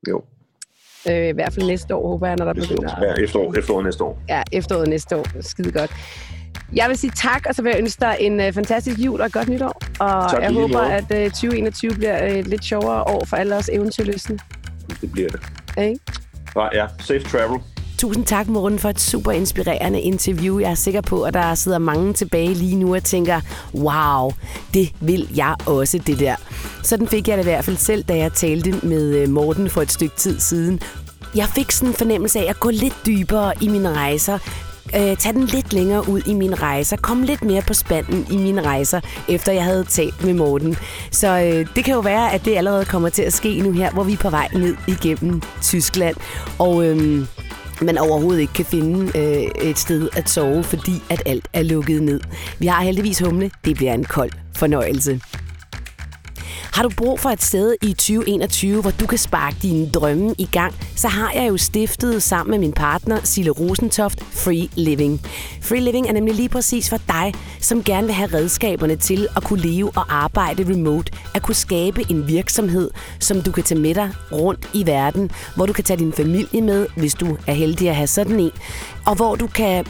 [0.09, 0.21] Jo.
[1.09, 3.05] Øh, I hvert fald næste år, håber jeg, når der begynder.
[3.05, 4.19] Ja, efterår, efterår næste år.
[4.29, 5.41] Ja, efteråret næste år.
[5.41, 5.91] Skide godt.
[6.73, 9.25] Jeg vil sige tak, og så vil jeg ønske dig en uh, fantastisk jul og
[9.25, 9.81] et godt nytår.
[9.99, 10.93] Og tak, jeg håber, måde.
[10.93, 14.39] at øh, 2021 bliver et uh, lidt sjovere år for alle os eventyrløsne.
[15.01, 15.39] Det bliver det.
[15.77, 15.95] Okay?
[16.73, 17.59] Ja, safe travel.
[17.97, 20.59] Tusind tak, Morten, for et super inspirerende interview.
[20.59, 23.41] Jeg er sikker på, at der sidder mange tilbage lige nu og tænker,
[23.73, 24.31] wow,
[24.73, 26.35] det vil jeg også, det der.
[26.83, 29.81] Sådan fik jeg det i hvert fald selv, da jeg talte med øh, Morten for
[29.81, 30.79] et stykke tid siden.
[31.35, 34.37] Jeg fik sådan en fornemmelse af at gå lidt dybere i mine rejser,
[34.95, 38.37] øh, tage den lidt længere ud i mine rejser, komme lidt mere på spanden i
[38.37, 40.77] mine rejser, efter jeg havde talt med Morten.
[41.11, 43.91] Så øh, det kan jo være, at det allerede kommer til at ske nu her,
[43.91, 46.15] hvor vi er på vej ned igennem Tyskland.
[46.59, 47.25] Og øh,
[47.81, 52.03] man overhovedet ikke kan finde øh, et sted at sove, fordi at alt er lukket
[52.03, 52.19] ned.
[52.59, 53.51] Vi har heldigvis humle.
[53.65, 55.21] Det bliver en kold fornøjelse.
[56.73, 60.45] Har du brug for et sted i 2021, hvor du kan sparke dine drømme i
[60.51, 65.21] gang, så har jeg jo stiftet sammen med min partner Sille Rosentoft Free Living.
[65.61, 69.43] Free Living er nemlig lige præcis for dig, som gerne vil have redskaberne til at
[69.43, 73.95] kunne leve og arbejde remote, at kunne skabe en virksomhed, som du kan tage med
[73.95, 77.89] dig rundt i verden, hvor du kan tage din familie med, hvis du er heldig
[77.89, 78.51] at have sådan en,
[79.05, 79.85] og hvor du kan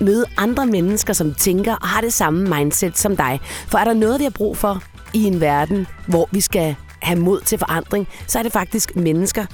[0.00, 3.40] møde andre mennesker, som tænker og har det samme mindset som dig.
[3.68, 4.82] For er der noget, vi har brug for
[5.14, 9.46] i en verden, hvor vi skal have mod til forandring, så er det faktisk mennesker,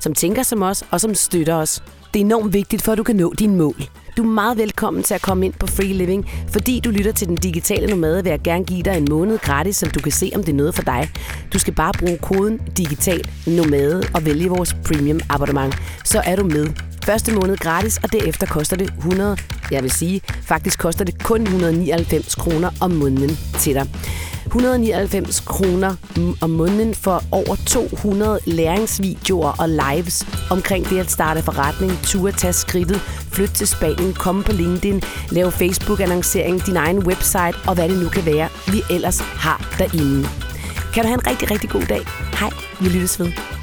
[0.00, 1.82] som tænker som os og som støtter os.
[2.14, 3.82] Det er enormt vigtigt, for at du kan nå dine mål.
[4.16, 6.30] Du er meget velkommen til at komme ind på Free Living.
[6.52, 9.76] Fordi du lytter til den digitale nomade, vil jeg gerne give dig en måned gratis,
[9.76, 11.10] så du kan se, om det er noget for dig.
[11.52, 15.74] Du skal bare bruge koden digital nomade og vælge vores premium abonnement.
[16.04, 16.66] Så er du med.
[17.06, 19.36] Første måned gratis, og derefter koster det 100,
[19.70, 23.88] jeg vil sige, faktisk koster det kun 199 kroner om måneden til dig.
[24.46, 25.94] 199 kroner
[26.42, 32.52] om måneden for over 200 læringsvideoer og lives omkring det at starte forretning, ture, tage
[32.52, 33.00] skridtet,
[33.32, 38.08] flytte til Spanien, komme på LinkedIn, lave Facebook-annoncering, din egen website og hvad det nu
[38.08, 40.28] kan være, vi ellers har derinde.
[40.94, 42.02] Kan du have en rigtig, rigtig god dag.
[42.38, 42.50] Hej,
[42.80, 43.55] vi lyttes ved.